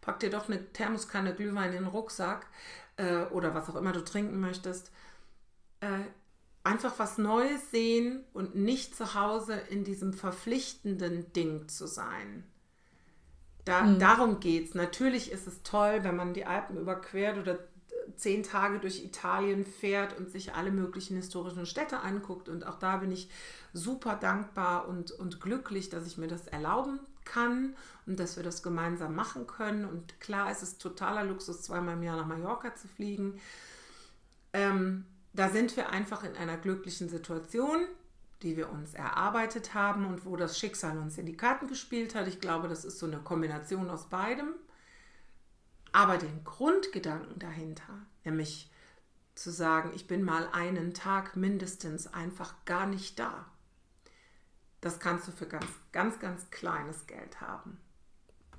Pack 0.00 0.20
dir 0.20 0.30
doch 0.30 0.48
eine 0.48 0.72
Thermoskanne 0.72 1.34
Glühwein 1.34 1.72
in 1.72 1.84
den 1.84 1.86
Rucksack 1.86 2.46
äh, 2.96 3.24
oder 3.24 3.54
was 3.54 3.68
auch 3.68 3.76
immer 3.76 3.92
du 3.92 4.04
trinken 4.04 4.40
möchtest. 4.40 4.92
Äh, 6.64 6.68
einfach 6.68 6.98
was 6.98 7.18
Neues 7.18 7.70
sehen 7.70 8.24
und 8.32 8.54
nicht 8.54 8.96
zu 8.96 9.14
Hause 9.14 9.54
in 9.70 9.84
diesem 9.84 10.12
verpflichtenden 10.12 11.32
Ding 11.32 11.68
zu 11.68 11.86
sein. 11.86 12.44
Da, 13.64 13.82
mhm. 13.82 13.98
Darum 13.98 14.40
geht 14.40 14.68
es. 14.68 14.74
Natürlich 14.74 15.30
ist 15.30 15.46
es 15.46 15.62
toll, 15.62 16.00
wenn 16.02 16.16
man 16.16 16.34
die 16.34 16.46
Alpen 16.46 16.76
überquert 16.76 17.38
oder 17.38 17.58
zehn 18.16 18.42
Tage 18.42 18.78
durch 18.78 19.04
Italien 19.04 19.64
fährt 19.64 20.16
und 20.18 20.30
sich 20.30 20.54
alle 20.54 20.70
möglichen 20.70 21.16
historischen 21.16 21.66
Städte 21.66 22.00
anguckt. 22.00 22.48
Und 22.48 22.66
auch 22.66 22.78
da 22.78 22.98
bin 22.98 23.12
ich 23.12 23.28
super 23.72 24.16
dankbar 24.16 24.88
und, 24.88 25.12
und 25.12 25.40
glücklich, 25.40 25.88
dass 25.88 26.06
ich 26.06 26.18
mir 26.18 26.28
das 26.28 26.46
erlauben 26.46 27.00
kann 27.24 27.76
und 28.06 28.18
dass 28.18 28.36
wir 28.36 28.42
das 28.42 28.62
gemeinsam 28.62 29.14
machen 29.14 29.46
können. 29.46 29.84
Und 29.84 30.20
klar, 30.20 30.50
es 30.50 30.62
ist 30.62 30.80
totaler 30.82 31.24
Luxus, 31.24 31.62
zweimal 31.62 31.94
im 31.94 32.02
Jahr 32.02 32.16
nach 32.16 32.26
Mallorca 32.26 32.74
zu 32.74 32.88
fliegen. 32.88 33.40
Ähm, 34.52 35.06
da 35.32 35.48
sind 35.48 35.76
wir 35.76 35.90
einfach 35.90 36.24
in 36.24 36.36
einer 36.36 36.56
glücklichen 36.56 37.08
Situation, 37.08 37.86
die 38.42 38.56
wir 38.56 38.70
uns 38.70 38.94
erarbeitet 38.94 39.74
haben 39.74 40.06
und 40.06 40.26
wo 40.26 40.36
das 40.36 40.58
Schicksal 40.58 40.98
uns 40.98 41.16
in 41.16 41.26
die 41.26 41.36
Karten 41.36 41.68
gespielt 41.68 42.14
hat. 42.14 42.26
Ich 42.28 42.40
glaube, 42.40 42.68
das 42.68 42.84
ist 42.84 42.98
so 42.98 43.06
eine 43.06 43.18
Kombination 43.18 43.88
aus 43.88 44.08
beidem. 44.08 44.54
Aber 45.92 46.18
den 46.18 46.42
Grundgedanken 46.42 47.38
dahinter, 47.38 48.06
nämlich 48.24 48.70
zu 49.34 49.50
sagen, 49.50 49.92
ich 49.94 50.06
bin 50.06 50.22
mal 50.22 50.48
einen 50.52 50.94
Tag 50.94 51.36
mindestens 51.36 52.06
einfach 52.06 52.54
gar 52.64 52.86
nicht 52.86 53.18
da, 53.18 53.46
das 54.80 54.98
kannst 54.98 55.28
du 55.28 55.32
für 55.32 55.46
ganz, 55.46 55.66
ganz, 55.92 56.18
ganz 56.18 56.50
kleines 56.50 57.06
Geld 57.06 57.40
haben. 57.40 57.78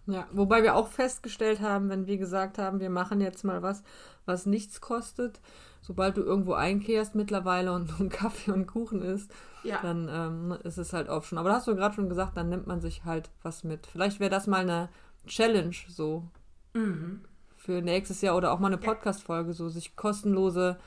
Ja, 0.06 0.28
wobei 0.32 0.64
wir 0.64 0.76
auch 0.76 0.90
festgestellt 0.90 1.62
haben, 1.62 1.90
wenn 1.90 2.08
wir 2.08 2.18
gesagt 2.18 2.58
haben, 2.58 2.80
wir 2.80 2.90
machen 2.90 3.22
jetzt 3.22 3.44
mal 3.44 3.62
was, 3.62 3.84
was 4.26 4.46
nichts 4.46 4.82
kostet, 4.82 5.40
sobald 5.82 6.18
du 6.18 6.22
irgendwo 6.22 6.54
einkehrst 6.54 7.16
mittlerweile 7.16 7.72
und 7.72 7.90
ein 8.00 8.10
Kaffee 8.10 8.52
und 8.52 8.68
Kuchen 8.68 9.02
isst, 9.02 9.34
ja. 9.64 9.80
dann 9.82 10.10
ähm, 10.12 10.58
ist 10.64 10.78
es 10.78 10.92
halt 10.92 11.10
auch 11.10 11.24
schon. 11.24 11.38
Aber 11.38 11.50
da 11.50 11.56
hast 11.56 11.68
du 11.68 11.76
gerade 11.76 11.96
schon 11.96 12.10
gesagt, 12.10 12.36
dann 12.36 12.50
nimmt 12.50 12.68
man 12.68 12.82
sich 12.82 13.06
halt 13.06 13.30
was 13.44 13.64
mit. 13.64 13.88
Vielleicht 13.88 14.20
wäre 14.20 14.30
das 14.30 14.48
mal 14.48 14.62
eine 14.62 14.90
Challenge 15.26 15.76
so. 15.88 16.24
Mhm. 16.74 17.22
Für 17.56 17.82
nächstes 17.82 18.20
Jahr 18.20 18.36
oder 18.36 18.52
auch 18.52 18.60
mal 18.60 18.68
eine 18.68 18.78
Podcast-Folge, 18.78 19.54
so 19.54 19.70
sich 19.70 19.96
kostenlose, 19.96 20.78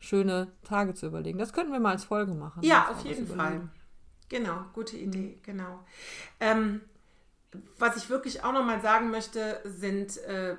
schöne 0.00 0.48
Tage 0.64 0.94
zu 0.94 1.06
überlegen. 1.06 1.38
Das 1.38 1.52
könnten 1.52 1.72
wir 1.72 1.78
mal 1.78 1.92
als 1.92 2.04
Folge 2.04 2.34
machen. 2.34 2.64
Ja, 2.64 2.88
auf 2.90 3.04
jeden 3.04 3.28
Fall. 3.28 3.68
Genau, 4.28 4.64
gute 4.72 4.96
Idee, 4.96 5.38
genau. 5.44 5.84
Ähm, 6.40 6.80
was 7.78 7.96
ich 7.96 8.10
wirklich 8.10 8.42
auch 8.44 8.52
noch 8.52 8.64
mal 8.64 8.80
sagen 8.80 9.10
möchte, 9.10 9.60
sind 9.64 10.16
äh, 10.24 10.52
äh, 10.52 10.56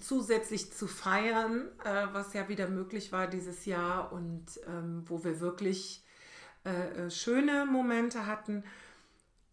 zusätzlich 0.00 0.72
zu 0.72 0.86
feiern, 0.86 1.68
äh, 1.84 2.06
was 2.12 2.32
ja 2.34 2.48
wieder 2.48 2.68
möglich 2.68 3.12
war 3.12 3.26
dieses 3.26 3.64
Jahr 3.64 4.12
und 4.12 4.46
ähm, 4.66 5.04
wo 5.06 5.24
wir 5.24 5.40
wirklich 5.40 6.04
äh, 6.64 7.06
äh, 7.06 7.10
schöne 7.10 7.66
Momente 7.66 8.26
hatten, 8.26 8.64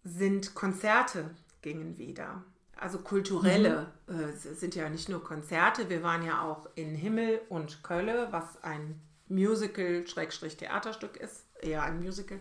sind 0.04 0.56
Konzerte 0.56 1.32
gingen 1.62 1.98
wieder. 1.98 2.44
Also 2.78 3.00
kulturelle 3.00 3.92
mhm. 4.08 4.20
Äh, 4.20 4.34
sind 4.34 4.76
ja 4.76 4.90
nicht 4.90 5.10
nur 5.10 5.24
Konzerte, 5.24 5.90
wir 5.90 6.04
waren 6.04 6.24
ja 6.24 6.44
auch 6.44 6.68
in 6.76 6.94
Himmel 6.94 7.42
und 7.50 7.84
Kölle, 7.84 8.28
was 8.32 8.64
ein 8.64 9.02
Musical-Theaterstück 9.28 11.18
ist, 11.18 11.46
eher 11.62 11.84
ein 11.84 12.00
Musical. 12.00 12.40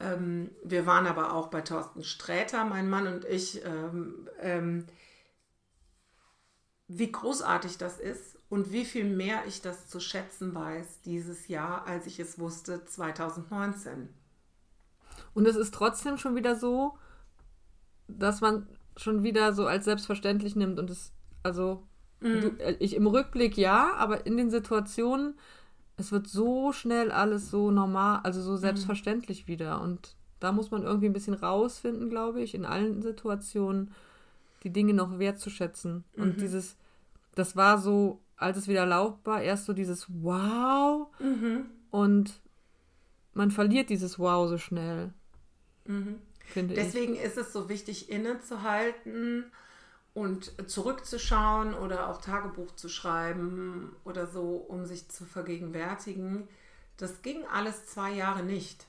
Ähm, 0.00 0.50
wir 0.64 0.86
waren 0.86 1.06
aber 1.06 1.32
auch 1.32 1.48
bei 1.48 1.60
Thorsten 1.60 2.04
Sträter, 2.04 2.64
mein 2.64 2.88
Mann 2.88 3.06
und 3.06 3.24
ich. 3.24 3.64
Ähm, 3.64 4.28
ähm, 4.40 4.86
wie 6.88 7.12
großartig 7.12 7.76
das 7.76 8.00
ist 8.00 8.38
und 8.48 8.72
wie 8.72 8.86
viel 8.86 9.04
mehr 9.04 9.42
ich 9.46 9.60
das 9.60 9.88
zu 9.88 10.00
schätzen 10.00 10.54
weiß 10.54 11.02
dieses 11.02 11.48
Jahr, 11.48 11.86
als 11.86 12.06
ich 12.06 12.18
es 12.18 12.38
wusste 12.38 12.84
2019. 12.84 14.08
Und 15.34 15.46
es 15.46 15.56
ist 15.56 15.74
trotzdem 15.74 16.16
schon 16.16 16.34
wieder 16.34 16.56
so, 16.56 16.96
dass 18.08 18.40
man 18.40 18.66
schon 18.96 19.22
wieder 19.22 19.52
so 19.52 19.66
als 19.66 19.84
selbstverständlich 19.84 20.56
nimmt 20.56 20.78
und 20.78 20.88
es, 20.88 21.12
also 21.42 21.86
mhm. 22.20 22.40
du, 22.40 22.48
äh, 22.58 22.76
ich 22.80 22.96
im 22.96 23.06
Rückblick 23.06 23.58
ja, 23.58 23.92
aber 23.94 24.24
in 24.26 24.38
den 24.38 24.50
Situationen 24.50 25.38
es 25.98 26.12
wird 26.12 26.28
so 26.28 26.72
schnell 26.72 27.10
alles 27.10 27.50
so 27.50 27.70
normal, 27.70 28.20
also 28.22 28.40
so 28.40 28.52
mhm. 28.52 28.58
selbstverständlich 28.58 29.42
mhm. 29.42 29.48
wieder. 29.48 29.80
Und 29.82 30.16
da 30.40 30.52
muss 30.52 30.70
man 30.70 30.84
irgendwie 30.84 31.06
ein 31.06 31.12
bisschen 31.12 31.34
rausfinden, 31.34 32.08
glaube 32.08 32.40
ich, 32.40 32.54
in 32.54 32.64
allen 32.64 33.02
Situationen, 33.02 33.92
die 34.62 34.70
Dinge 34.70 34.94
noch 34.94 35.18
wertzuschätzen. 35.18 36.04
Mhm. 36.14 36.22
Und 36.22 36.40
dieses, 36.40 36.76
das 37.34 37.56
war 37.56 37.78
so, 37.78 38.20
als 38.36 38.56
es 38.56 38.68
wieder 38.68 38.80
erlaubt 38.80 39.26
war, 39.26 39.42
erst 39.42 39.66
so 39.66 39.72
dieses 39.72 40.06
Wow. 40.08 41.08
Mhm. 41.18 41.66
Und 41.90 42.40
man 43.34 43.50
verliert 43.50 43.90
dieses 43.90 44.20
Wow 44.20 44.48
so 44.48 44.56
schnell. 44.56 45.12
Mhm. 45.84 46.20
Deswegen 46.54 47.14
ich. 47.14 47.22
ist 47.22 47.36
es 47.36 47.52
so 47.52 47.68
wichtig, 47.68 48.08
innezuhalten 48.08 49.44
und 50.18 50.52
zurückzuschauen 50.68 51.74
oder 51.74 52.08
auch 52.08 52.20
Tagebuch 52.20 52.74
zu 52.74 52.88
schreiben 52.88 53.94
oder 54.02 54.26
so, 54.26 54.56
um 54.56 54.84
sich 54.84 55.08
zu 55.08 55.24
vergegenwärtigen, 55.24 56.48
das 56.96 57.22
ging 57.22 57.46
alles 57.46 57.86
zwei 57.86 58.10
Jahre 58.10 58.42
nicht. 58.42 58.86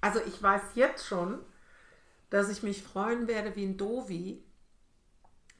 Also 0.00 0.18
ich 0.26 0.42
weiß 0.42 0.62
jetzt 0.74 1.06
schon, 1.06 1.38
dass 2.28 2.48
ich 2.48 2.64
mich 2.64 2.82
freuen 2.82 3.28
werde 3.28 3.54
wie 3.54 3.66
ein 3.66 3.76
Dovi, 3.76 4.42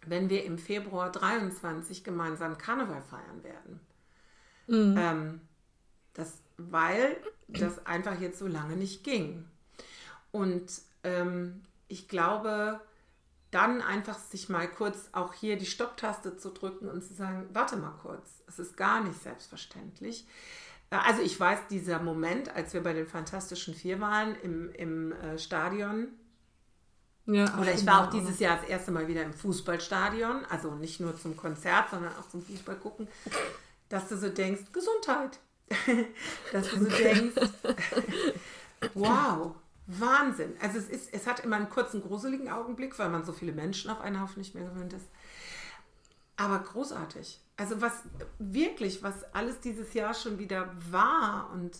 wenn 0.04 0.30
wir 0.30 0.44
im 0.44 0.58
Februar 0.58 1.12
23 1.12 2.02
gemeinsam 2.02 2.58
Karneval 2.58 3.02
feiern 3.02 3.44
werden. 3.44 3.80
Mhm. 4.66 4.96
Ähm, 4.98 5.40
das, 6.12 6.40
weil 6.56 7.16
das 7.46 7.86
einfach 7.86 8.20
jetzt 8.20 8.40
so 8.40 8.48
lange 8.48 8.74
nicht 8.74 9.04
ging. 9.04 9.44
Und 10.32 10.72
ähm, 11.04 11.62
ich 11.86 12.08
glaube, 12.08 12.80
dann 13.56 13.80
einfach 13.80 14.18
sich 14.18 14.50
mal 14.50 14.68
kurz 14.68 15.08
auch 15.12 15.32
hier 15.32 15.56
die 15.56 15.64
Stopptaste 15.64 16.36
zu 16.36 16.50
drücken 16.50 16.90
und 16.90 17.02
zu 17.02 17.14
sagen, 17.14 17.48
warte 17.54 17.76
mal 17.76 17.94
kurz, 18.02 18.42
es 18.46 18.58
ist 18.58 18.76
gar 18.76 19.02
nicht 19.02 19.22
selbstverständlich. 19.22 20.26
Äh, 20.90 20.96
also 20.96 21.22
ich 21.22 21.40
weiß, 21.40 21.60
dieser 21.70 21.98
Moment, 21.98 22.54
als 22.54 22.74
wir 22.74 22.82
bei 22.82 22.92
den 22.92 23.06
Fantastischen 23.06 23.74
Vier 23.74 23.98
waren 23.98 24.36
im, 24.42 24.70
im 24.72 25.12
äh, 25.12 25.38
Stadion, 25.38 26.08
ja, 27.24 27.58
oder 27.58 27.72
ich 27.72 27.84
war 27.86 28.06
auch 28.06 28.10
dieses 28.10 28.38
Jahr 28.38 28.58
das 28.58 28.68
erste 28.68 28.92
Mal 28.92 29.08
wieder 29.08 29.22
im 29.22 29.32
Fußballstadion, 29.32 30.44
also 30.44 30.74
nicht 30.74 31.00
nur 31.00 31.18
zum 31.18 31.34
Konzert, 31.34 31.90
sondern 31.90 32.12
auch 32.12 32.28
zum 32.28 32.40
Fußball 32.44 32.76
gucken, 32.76 33.08
dass 33.88 34.08
du 34.08 34.18
so 34.18 34.28
denkst, 34.28 34.70
Gesundheit. 34.72 35.40
dass 36.52 36.70
du 36.70 36.84
so 36.84 36.90
denkst, 36.90 37.34
wow, 38.94 39.56
Wahnsinn. 39.86 40.54
Also 40.60 40.78
es 40.78 40.88
ist, 40.88 41.14
es 41.14 41.26
hat 41.26 41.40
immer 41.40 41.56
einen 41.56 41.70
kurzen, 41.70 42.02
gruseligen 42.02 42.48
Augenblick, 42.48 42.98
weil 42.98 43.08
man 43.08 43.24
so 43.24 43.32
viele 43.32 43.52
Menschen 43.52 43.90
auf 43.90 44.00
einen 44.00 44.20
Haufen 44.20 44.38
nicht 44.38 44.54
mehr 44.54 44.64
gewöhnt 44.64 44.92
ist. 44.92 45.06
Aber 46.36 46.58
großartig. 46.58 47.40
Also 47.56 47.80
was 47.80 48.02
wirklich, 48.38 49.02
was 49.02 49.24
alles 49.32 49.60
dieses 49.60 49.94
Jahr 49.94 50.12
schon 50.12 50.38
wieder 50.38 50.70
war 50.90 51.50
und 51.52 51.78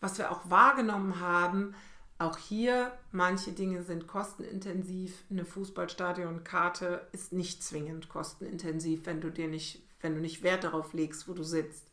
was 0.00 0.18
wir 0.18 0.32
auch 0.32 0.50
wahrgenommen 0.50 1.20
haben, 1.20 1.74
auch 2.18 2.38
hier, 2.38 2.92
manche 3.10 3.52
Dinge 3.52 3.82
sind 3.82 4.06
kostenintensiv. 4.06 5.24
Eine 5.30 5.44
Fußballstadionkarte 5.44 7.08
ist 7.12 7.32
nicht 7.32 7.62
zwingend 7.62 8.08
kostenintensiv, 8.08 9.06
wenn 9.06 9.20
du 9.20 9.30
dir 9.30 9.48
nicht, 9.48 9.82
wenn 10.00 10.14
du 10.14 10.20
nicht 10.20 10.42
Wert 10.42 10.64
darauf 10.64 10.92
legst, 10.92 11.28
wo 11.28 11.34
du 11.34 11.42
sitzt. 11.42 11.90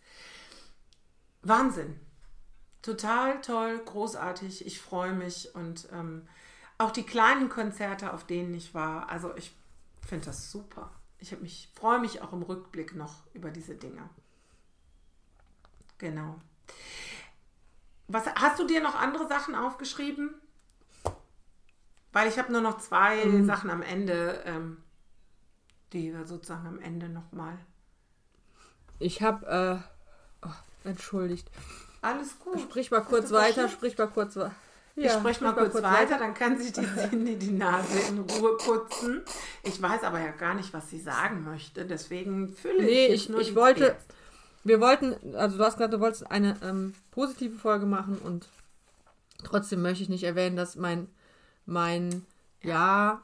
Wahnsinn. 1.41 1.99
Total 2.81 3.41
toll, 3.41 3.79
großartig. 3.85 4.65
Ich 4.65 4.79
freue 4.81 5.13
mich 5.13 5.53
und 5.55 5.87
ähm, 5.91 6.27
auch 6.77 6.91
die 6.91 7.03
kleinen 7.03 7.49
Konzerte, 7.49 8.13
auf 8.13 8.25
denen 8.25 8.53
ich 8.53 8.73
war. 8.73 9.09
Also 9.09 9.35
ich 9.35 9.55
finde 10.07 10.25
das 10.27 10.51
super. 10.51 10.91
Ich 11.19 11.37
mich, 11.39 11.69
freue 11.75 11.99
mich 11.99 12.21
auch 12.21 12.31
im 12.33 12.41
Rückblick 12.43 12.95
noch 12.95 13.25
über 13.33 13.51
diese 13.51 13.75
Dinge. 13.75 14.09
genau. 15.97 16.39
Was, 18.07 18.25
hast 18.35 18.59
du 18.59 18.65
dir 18.65 18.81
noch 18.81 18.95
andere 18.95 19.27
Sachen 19.27 19.53
aufgeschrieben? 19.55 20.33
Weil 22.11 22.27
ich 22.27 22.37
habe 22.39 22.51
nur 22.51 22.61
noch 22.61 22.77
zwei 22.79 23.25
Mhm. 23.25 23.45
Sachen 23.45 23.69
am 23.69 23.81
Ende, 23.81 24.41
ähm, 24.45 24.83
die 25.93 26.13
wir 26.13 26.25
sozusagen 26.25 26.67
am 26.67 26.79
Ende 26.79 27.09
nochmal. 27.09 27.57
Ich 28.99 29.21
habe, 29.21 29.83
äh, 30.43 30.47
oh, 30.47 30.53
entschuldigt. 30.87 31.49
Alles 32.01 32.39
gut. 32.39 32.59
Sprich 32.61 32.91
mal 32.91 33.01
kurz 33.01 33.31
weiter, 33.31 33.67
schön. 33.67 33.69
sprich 33.69 33.97
mal 33.97 34.07
kurz 34.07 34.35
weiter. 34.35 34.55
Ich 34.95 35.11
spreche 35.11 35.43
mal 35.43 35.53
kurz 35.53 35.75
weiter, 35.75 36.17
dann 36.17 36.33
kann 36.33 36.57
sich 36.57 36.73
die 36.73 36.85
Cindy 37.09 37.37
die 37.37 37.51
Nase 37.51 37.99
in 38.09 38.19
Ruhe 38.19 38.57
putzen. 38.57 39.21
Ich 39.63 39.81
weiß 39.81 40.03
aber 40.03 40.19
ja 40.19 40.31
gar 40.31 40.55
nicht, 40.55 40.73
was 40.73 40.89
sie 40.89 40.99
sagen 40.99 41.43
möchte, 41.43 41.85
deswegen 41.85 42.49
fülle 42.49 42.83
Nee, 42.83 43.07
ich 43.07 43.13
ich, 43.13 43.29
nur 43.29 43.39
ich 43.39 43.55
wollte, 43.55 43.95
wir 44.63 44.81
wollten, 44.81 45.35
also 45.35 45.57
du 45.57 45.63
hast 45.63 45.75
gesagt, 45.75 45.93
du 45.93 45.99
wolltest 45.99 46.29
eine 46.29 46.57
ähm, 46.61 46.93
positive 47.11 47.57
Folge 47.57 47.85
machen 47.85 48.17
und 48.17 48.49
trotzdem 49.43 49.81
möchte 49.81 50.03
ich 50.03 50.09
nicht 50.09 50.23
erwähnen, 50.23 50.57
dass 50.57 50.75
mein, 50.75 51.07
mein 51.65 52.25
Jahr 52.61 53.21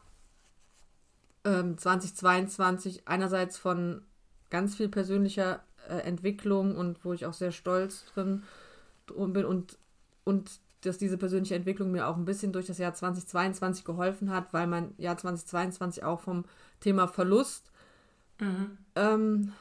ähm, 1.44 1.78
2022 1.78 3.06
einerseits 3.06 3.58
von 3.58 4.02
ganz 4.50 4.76
viel 4.76 4.88
persönlicher 4.88 5.62
äh, 5.90 5.98
Entwicklung 5.98 6.78
und 6.78 7.04
wo 7.04 7.12
ich 7.12 7.26
auch 7.26 7.34
sehr 7.34 7.52
stolz 7.52 8.06
drin 8.14 8.44
drum 8.44 8.65
bin 9.08 9.46
und, 9.46 9.78
und 10.24 10.60
dass 10.82 10.98
diese 10.98 11.18
persönliche 11.18 11.56
Entwicklung 11.56 11.92
mir 11.92 12.08
auch 12.08 12.16
ein 12.16 12.26
bisschen 12.26 12.54
durch 12.54 12.68
das 12.68 12.78
Jahr 12.78 12.94
2022 12.94 13.86
geholfen 13.86 14.30
hat, 14.32 14.54
weil 14.54 14.68
mein 14.68 14.94
Jahr 14.98 15.18
2022 15.18 16.04
auch 16.04 16.22
vom 16.22 16.46
Thema 16.80 17.08
Verlust 17.08 17.72
ähm, 18.96 19.54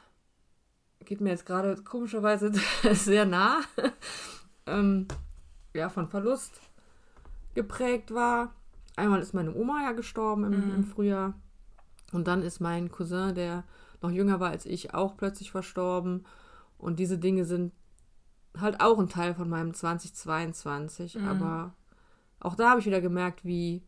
geht 1.04 1.20
mir 1.20 1.30
jetzt 1.30 1.46
gerade 1.46 1.76
komischerweise 1.82 2.52
sehr 2.92 3.24
nah, 3.24 3.60
ähm, 4.66 5.06
ja, 5.74 5.88
von 5.88 6.08
Verlust 6.08 6.60
geprägt 7.54 8.12
war. 8.12 8.54
Einmal 8.96 9.20
ist 9.20 9.34
meine 9.34 9.54
Oma 9.54 9.82
ja 9.82 9.92
gestorben 9.92 10.44
im, 10.44 10.74
im 10.74 10.84
Frühjahr 10.84 11.34
und 12.12 12.28
dann 12.28 12.42
ist 12.42 12.60
mein 12.60 12.90
Cousin, 12.90 13.34
der 13.34 13.64
noch 14.02 14.10
jünger 14.10 14.38
war 14.38 14.50
als 14.50 14.66
ich, 14.66 14.94
auch 14.94 15.16
plötzlich 15.16 15.50
verstorben. 15.50 16.24
Und 16.78 16.98
diese 16.98 17.18
Dinge 17.18 17.44
sind 17.44 17.72
halt 18.60 18.80
auch 18.80 18.98
ein 18.98 19.08
Teil 19.08 19.34
von 19.34 19.48
meinem 19.48 19.74
2022. 19.74 21.20
Aber 21.20 21.74
auch 22.40 22.54
da 22.54 22.70
habe 22.70 22.80
ich 22.80 22.86
wieder 22.86 23.00
gemerkt, 23.00 23.44
wie, 23.44 23.82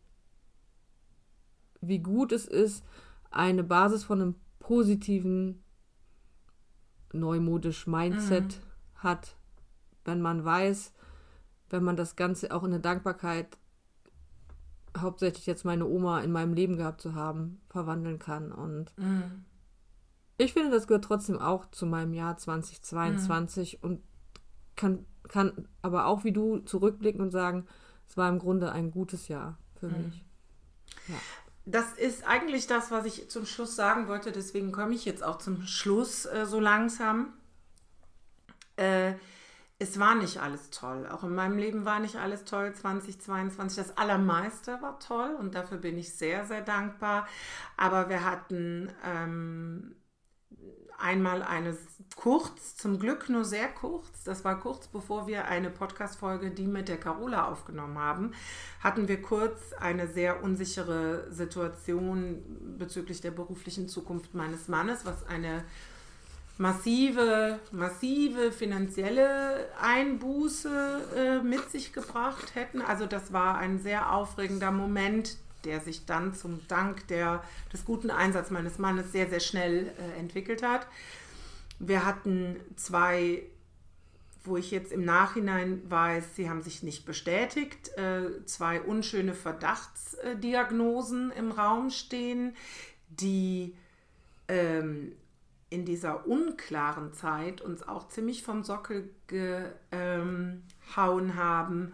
wie 1.80 1.98
gut 1.98 2.32
es 2.32 2.46
ist, 2.46 2.84
eine 3.30 3.64
Basis 3.64 4.04
von 4.04 4.20
einem 4.20 4.34
positiven, 4.58 5.62
neumodisch 7.12 7.86
Mindset 7.86 8.60
hat, 8.96 9.36
wenn 10.04 10.20
man 10.20 10.44
weiß, 10.44 10.92
wenn 11.70 11.84
man 11.84 11.96
das 11.96 12.16
Ganze 12.16 12.52
auch 12.54 12.64
in 12.64 12.70
der 12.70 12.80
Dankbarkeit, 12.80 13.58
hauptsächlich 14.98 15.46
jetzt 15.46 15.64
meine 15.64 15.86
Oma 15.86 16.20
in 16.20 16.32
meinem 16.32 16.54
Leben 16.54 16.76
gehabt 16.76 17.00
zu 17.02 17.14
haben, 17.14 17.60
verwandeln 17.68 18.18
kann. 18.18 18.50
Und 18.52 18.94
ich 20.38 20.52
finde, 20.52 20.70
das 20.70 20.86
gehört 20.86 21.04
trotzdem 21.04 21.38
auch 21.38 21.66
zu 21.70 21.86
meinem 21.86 22.14
Jahr 22.14 22.36
2022 22.36 23.82
und 23.82 24.00
kann, 24.76 25.04
kann 25.28 25.68
aber 25.82 26.06
auch 26.06 26.24
wie 26.24 26.32
du 26.32 26.58
zurückblicken 26.58 27.20
und 27.20 27.30
sagen, 27.30 27.66
es 28.06 28.16
war 28.16 28.28
im 28.28 28.38
Grunde 28.38 28.72
ein 28.72 28.90
gutes 28.90 29.28
Jahr 29.28 29.58
für 29.78 29.88
mich. 29.88 30.24
Das 31.64 31.92
ist 31.94 32.26
eigentlich 32.26 32.68
das, 32.68 32.90
was 32.92 33.04
ich 33.06 33.28
zum 33.28 33.44
Schluss 33.44 33.74
sagen 33.74 34.06
wollte. 34.06 34.30
Deswegen 34.30 34.70
komme 34.70 34.94
ich 34.94 35.04
jetzt 35.04 35.24
auch 35.24 35.38
zum 35.38 35.62
Schluss 35.62 36.24
äh, 36.26 36.46
so 36.46 36.60
langsam. 36.60 37.32
Äh, 38.76 39.14
es 39.78 39.98
war 39.98 40.14
nicht 40.14 40.40
alles 40.40 40.70
toll. 40.70 41.06
Auch 41.10 41.24
in 41.24 41.34
meinem 41.34 41.58
Leben 41.58 41.84
war 41.84 41.98
nicht 41.98 42.16
alles 42.16 42.44
toll 42.44 42.72
2022. 42.72 43.76
Das 43.76 43.98
Allermeiste 43.98 44.80
war 44.80 44.98
toll 45.00 45.36
und 45.38 45.54
dafür 45.54 45.78
bin 45.78 45.98
ich 45.98 46.14
sehr, 46.14 46.46
sehr 46.46 46.62
dankbar. 46.62 47.26
Aber 47.76 48.08
wir 48.08 48.24
hatten 48.24 48.90
ähm, 49.04 49.96
einmal 50.98 51.42
eine 51.42 51.76
kurz, 52.14 52.76
zum 52.76 52.98
Glück 52.98 53.28
nur 53.28 53.44
sehr 53.44 53.68
kurz, 53.68 54.22
das 54.24 54.44
war 54.44 54.60
kurz 54.60 54.86
bevor 54.86 55.26
wir 55.26 55.46
eine 55.46 55.70
Podcast-Folge, 55.70 56.50
die 56.50 56.66
mit 56.66 56.88
der 56.88 56.98
Carola 56.98 57.48
aufgenommen 57.48 57.98
haben, 57.98 58.32
hatten 58.82 59.08
wir 59.08 59.20
kurz 59.20 59.72
eine 59.80 60.06
sehr 60.06 60.42
unsichere 60.42 61.30
Situation 61.32 62.42
bezüglich 62.78 63.20
der 63.20 63.32
beruflichen 63.32 63.88
Zukunft 63.88 64.34
meines 64.34 64.68
Mannes, 64.68 65.04
was 65.04 65.26
eine 65.26 65.64
massive, 66.58 67.58
massive 67.70 68.50
finanzielle 68.52 69.68
Einbuße 69.80 71.00
äh, 71.16 71.38
mit 71.42 71.70
sich 71.70 71.92
gebracht 71.92 72.54
hätten. 72.54 72.80
Also 72.80 73.06
das 73.06 73.32
war 73.32 73.58
ein 73.58 73.78
sehr 73.78 74.12
aufregender 74.12 74.70
Moment, 74.70 75.36
der 75.64 75.80
sich 75.80 76.06
dann 76.06 76.34
zum 76.34 76.66
Dank 76.68 77.06
der, 77.08 77.42
des 77.72 77.84
guten 77.84 78.10
Einsatzes 78.10 78.50
meines 78.50 78.78
Mannes 78.78 79.12
sehr, 79.12 79.28
sehr 79.28 79.40
schnell 79.40 79.88
äh, 79.98 80.18
entwickelt 80.18 80.62
hat. 80.62 80.86
Wir 81.78 82.06
hatten 82.06 82.60
zwei, 82.76 83.42
wo 84.44 84.56
ich 84.56 84.70
jetzt 84.70 84.92
im 84.92 85.04
Nachhinein 85.04 85.82
weiß, 85.90 86.36
sie 86.36 86.48
haben 86.48 86.62
sich 86.62 86.82
nicht 86.82 87.04
bestätigt, 87.04 87.96
äh, 87.98 88.44
zwei 88.46 88.80
unschöne 88.80 89.34
Verdachtsdiagnosen 89.34 91.30
im 91.32 91.52
Raum 91.52 91.90
stehen, 91.90 92.56
die 93.08 93.76
ähm, 94.48 95.12
in 95.68 95.84
dieser 95.84 96.26
unklaren 96.26 97.12
Zeit 97.12 97.60
uns 97.60 97.86
auch 97.86 98.08
ziemlich 98.08 98.42
vom 98.42 98.62
Sockel 98.62 99.10
gehauen 99.26 100.62
haben. 101.34 101.92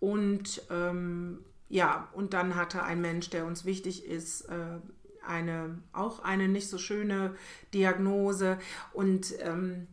Und 0.00 0.62
ähm, 0.70 1.44
ja, 1.68 2.08
und 2.12 2.34
dann 2.34 2.56
hatte 2.56 2.82
ein 2.82 3.00
Mensch, 3.00 3.30
der 3.30 3.46
uns 3.46 3.64
wichtig 3.64 4.06
ist, 4.06 4.42
äh, 4.42 4.78
eine, 5.26 5.78
auch 5.92 6.20
eine 6.20 6.48
nicht 6.48 6.68
so 6.68 6.78
schöne 6.78 7.34
Diagnose. 7.72 8.58
Und 8.92 9.34
ähm, 9.40 9.88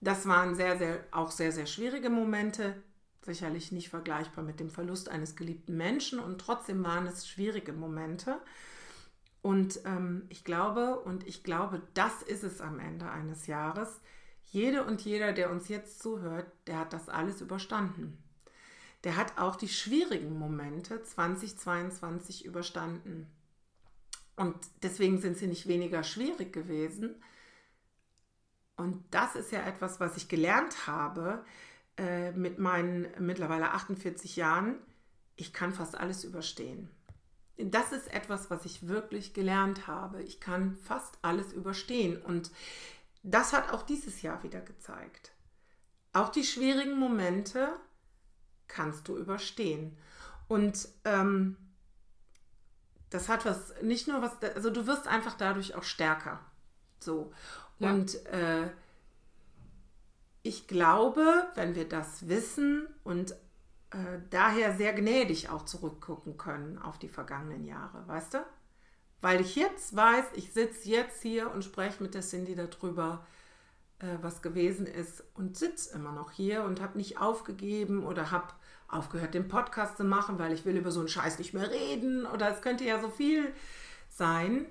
das 0.00 0.26
waren 0.26 0.54
sehr, 0.54 0.78
sehr, 0.78 1.04
auch 1.10 1.30
sehr, 1.30 1.52
sehr 1.52 1.66
schwierige 1.66 2.10
Momente. 2.10 2.82
Sicherlich 3.22 3.72
nicht 3.72 3.90
vergleichbar 3.90 4.44
mit 4.44 4.60
dem 4.60 4.70
Verlust 4.70 5.08
eines 5.08 5.36
geliebten 5.36 5.76
Menschen. 5.76 6.18
Und 6.18 6.40
trotzdem 6.40 6.84
waren 6.84 7.06
es 7.06 7.28
schwierige 7.28 7.72
Momente. 7.72 8.40
Und 9.42 9.80
ähm, 9.84 10.26
ich 10.28 10.44
glaube, 10.44 11.00
und 11.00 11.26
ich 11.26 11.42
glaube, 11.42 11.82
das 11.94 12.22
ist 12.22 12.44
es 12.44 12.60
am 12.60 12.80
Ende 12.80 13.10
eines 13.10 13.46
Jahres. 13.46 14.00
Jede 14.50 14.84
und 14.84 15.02
jeder, 15.02 15.32
der 15.32 15.50
uns 15.50 15.68
jetzt 15.68 16.00
zuhört, 16.00 16.46
der 16.66 16.78
hat 16.78 16.92
das 16.92 17.08
alles 17.08 17.40
überstanden. 17.40 18.18
Der 19.04 19.16
hat 19.16 19.38
auch 19.38 19.56
die 19.56 19.68
schwierigen 19.68 20.38
Momente 20.38 21.02
2022 21.02 22.44
überstanden. 22.44 23.26
Und 24.38 24.56
deswegen 24.82 25.20
sind 25.20 25.36
sie 25.36 25.46
nicht 25.46 25.68
weniger 25.68 26.02
schwierig 26.02 26.52
gewesen. 26.52 27.22
Und 28.76 29.04
das 29.10 29.34
ist 29.34 29.52
ja 29.52 29.66
etwas, 29.66 30.00
was 30.00 30.16
ich 30.16 30.28
gelernt 30.28 30.86
habe 30.86 31.44
äh, 31.96 32.32
mit 32.32 32.58
meinen 32.58 33.08
mittlerweile 33.18 33.72
48 33.72 34.36
Jahren. 34.36 34.76
Ich 35.36 35.52
kann 35.52 35.72
fast 35.72 35.96
alles 35.98 36.24
überstehen 36.24 36.88
das 37.58 37.92
ist 37.92 38.12
etwas, 38.12 38.50
was 38.50 38.64
ich 38.64 38.86
wirklich 38.86 39.34
gelernt 39.34 39.86
habe. 39.86 40.22
Ich 40.22 40.40
kann 40.40 40.76
fast 40.76 41.18
alles 41.22 41.52
überstehen. 41.52 42.20
Und 42.22 42.50
das 43.22 43.52
hat 43.52 43.72
auch 43.72 43.82
dieses 43.82 44.22
Jahr 44.22 44.42
wieder 44.44 44.60
gezeigt. 44.60 45.32
Auch 46.12 46.28
die 46.28 46.44
schwierigen 46.44 46.98
Momente 46.98 47.68
kannst 48.68 49.08
du 49.08 49.16
überstehen. 49.16 49.98
Und 50.46 50.88
ähm, 51.04 51.56
das 53.10 53.28
hat 53.28 53.44
was, 53.44 53.74
nicht 53.82 54.08
nur 54.08 54.22
was, 54.22 54.32
also 54.54 54.70
du 54.70 54.86
wirst 54.86 55.06
einfach 55.06 55.34
dadurch 55.34 55.74
auch 55.74 55.84
stärker. 55.84 56.40
So. 57.00 57.32
Ja. 57.78 57.92
Und 57.92 58.24
äh, 58.26 58.70
ich 60.42 60.66
glaube, 60.66 61.48
wenn 61.54 61.74
wir 61.74 61.88
das 61.88 62.28
wissen 62.28 62.86
und 63.04 63.32
äh, 63.90 64.20
daher 64.30 64.76
sehr 64.76 64.92
gnädig 64.92 65.48
auch 65.48 65.64
zurückgucken 65.64 66.36
können 66.36 66.78
auf 66.78 66.98
die 66.98 67.08
vergangenen 67.08 67.64
Jahre, 67.64 68.06
weißt 68.06 68.34
du? 68.34 68.46
Weil 69.20 69.40
ich 69.40 69.56
jetzt 69.56 69.96
weiß, 69.96 70.26
ich 70.34 70.52
sitze 70.52 70.88
jetzt 70.88 71.22
hier 71.22 71.50
und 71.52 71.64
spreche 71.64 72.02
mit 72.02 72.14
der 72.14 72.22
Cindy 72.22 72.54
darüber, 72.54 73.26
äh, 73.98 74.18
was 74.20 74.42
gewesen 74.42 74.86
ist 74.86 75.24
und 75.34 75.56
sitze 75.56 75.94
immer 75.94 76.12
noch 76.12 76.30
hier 76.30 76.62
und 76.64 76.80
habe 76.80 76.98
nicht 76.98 77.18
aufgegeben 77.18 78.04
oder 78.06 78.30
habe 78.30 78.54
aufgehört, 78.88 79.34
den 79.34 79.48
Podcast 79.48 79.96
zu 79.96 80.04
machen, 80.04 80.38
weil 80.38 80.52
ich 80.52 80.64
will 80.64 80.76
über 80.76 80.90
so 80.90 81.00
einen 81.00 81.08
Scheiß 81.08 81.38
nicht 81.38 81.54
mehr 81.54 81.70
reden 81.70 82.26
oder 82.26 82.50
es 82.50 82.62
könnte 82.62 82.84
ja 82.84 83.00
so 83.00 83.10
viel 83.10 83.52
sein. 84.08 84.66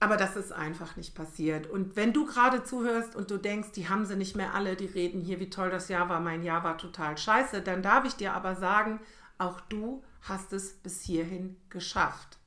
Aber 0.00 0.16
das 0.16 0.36
ist 0.36 0.52
einfach 0.52 0.96
nicht 0.96 1.14
passiert. 1.14 1.66
Und 1.68 1.96
wenn 1.96 2.12
du 2.12 2.26
gerade 2.26 2.64
zuhörst 2.64 3.14
und 3.16 3.30
du 3.30 3.38
denkst, 3.38 3.72
die 3.72 3.88
haben 3.88 4.04
sie 4.04 4.16
nicht 4.16 4.36
mehr 4.36 4.54
alle, 4.54 4.76
die 4.76 4.86
reden 4.86 5.20
hier, 5.20 5.40
wie 5.40 5.48
toll 5.48 5.70
das 5.70 5.88
Jahr 5.88 6.08
war, 6.08 6.20
mein 6.20 6.42
Jahr 6.42 6.64
war 6.64 6.76
total 6.76 7.16
scheiße, 7.16 7.62
dann 7.62 7.82
darf 7.82 8.04
ich 8.04 8.14
dir 8.14 8.34
aber 8.34 8.56
sagen, 8.56 9.00
auch 9.38 9.60
du 9.60 10.02
hast 10.22 10.52
es 10.52 10.74
bis 10.74 11.00
hierhin 11.00 11.56
geschafft. 11.70 12.38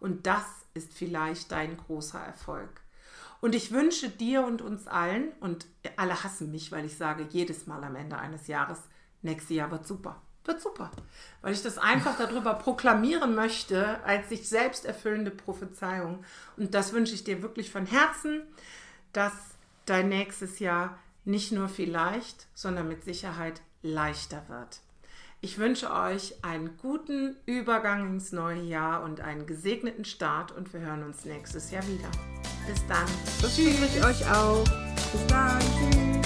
Und 0.00 0.26
das 0.26 0.44
ist 0.74 0.94
vielleicht 0.94 1.52
dein 1.52 1.76
großer 1.76 2.20
Erfolg. 2.20 2.80
Und 3.40 3.54
ich 3.54 3.72
wünsche 3.72 4.08
dir 4.08 4.44
und 4.44 4.62
uns 4.62 4.86
allen, 4.86 5.32
und 5.40 5.66
alle 5.96 6.24
hassen 6.24 6.50
mich, 6.50 6.72
weil 6.72 6.86
ich 6.86 6.96
sage 6.96 7.26
jedes 7.28 7.66
Mal 7.66 7.84
am 7.84 7.96
Ende 7.96 8.16
eines 8.16 8.46
Jahres, 8.46 8.78
nächstes 9.24 9.56
Jahr 9.56 9.70
wird 9.70 9.86
super. 9.86 10.20
Wird 10.44 10.60
super. 10.60 10.90
Weil 11.40 11.54
ich 11.54 11.62
das 11.62 11.78
einfach 11.78 12.18
darüber 12.18 12.54
proklamieren 12.54 13.34
möchte, 13.34 14.02
als 14.04 14.28
sich 14.28 14.48
selbst 14.48 14.84
erfüllende 14.84 15.30
Prophezeiung. 15.30 16.22
Und 16.56 16.74
das 16.74 16.92
wünsche 16.92 17.14
ich 17.14 17.24
dir 17.24 17.42
wirklich 17.42 17.70
von 17.70 17.86
Herzen, 17.86 18.42
dass 19.12 19.32
dein 19.86 20.08
nächstes 20.08 20.58
Jahr 20.58 20.98
nicht 21.24 21.52
nur 21.52 21.68
vielleicht, 21.68 22.46
sondern 22.54 22.88
mit 22.88 23.04
Sicherheit 23.04 23.62
leichter 23.82 24.44
wird. 24.48 24.80
Ich 25.40 25.58
wünsche 25.58 25.92
euch 25.92 26.42
einen 26.42 26.76
guten 26.78 27.36
Übergang 27.44 28.06
ins 28.06 28.32
neue 28.32 28.62
Jahr 28.62 29.02
und 29.02 29.20
einen 29.20 29.46
gesegneten 29.46 30.04
Start 30.04 30.52
und 30.52 30.72
wir 30.72 30.80
hören 30.80 31.02
uns 31.02 31.24
nächstes 31.24 31.70
Jahr 31.70 31.86
wieder. 31.86 32.10
Bis 32.66 32.86
dann. 32.86 33.06
Das 33.42 33.58
wünsche 33.58 33.98
ich 33.98 34.04
euch 34.04 34.30
auch. 34.30 34.64
Bis 35.12 35.26
dann. 35.26 35.60
Tschüss. 35.60 36.23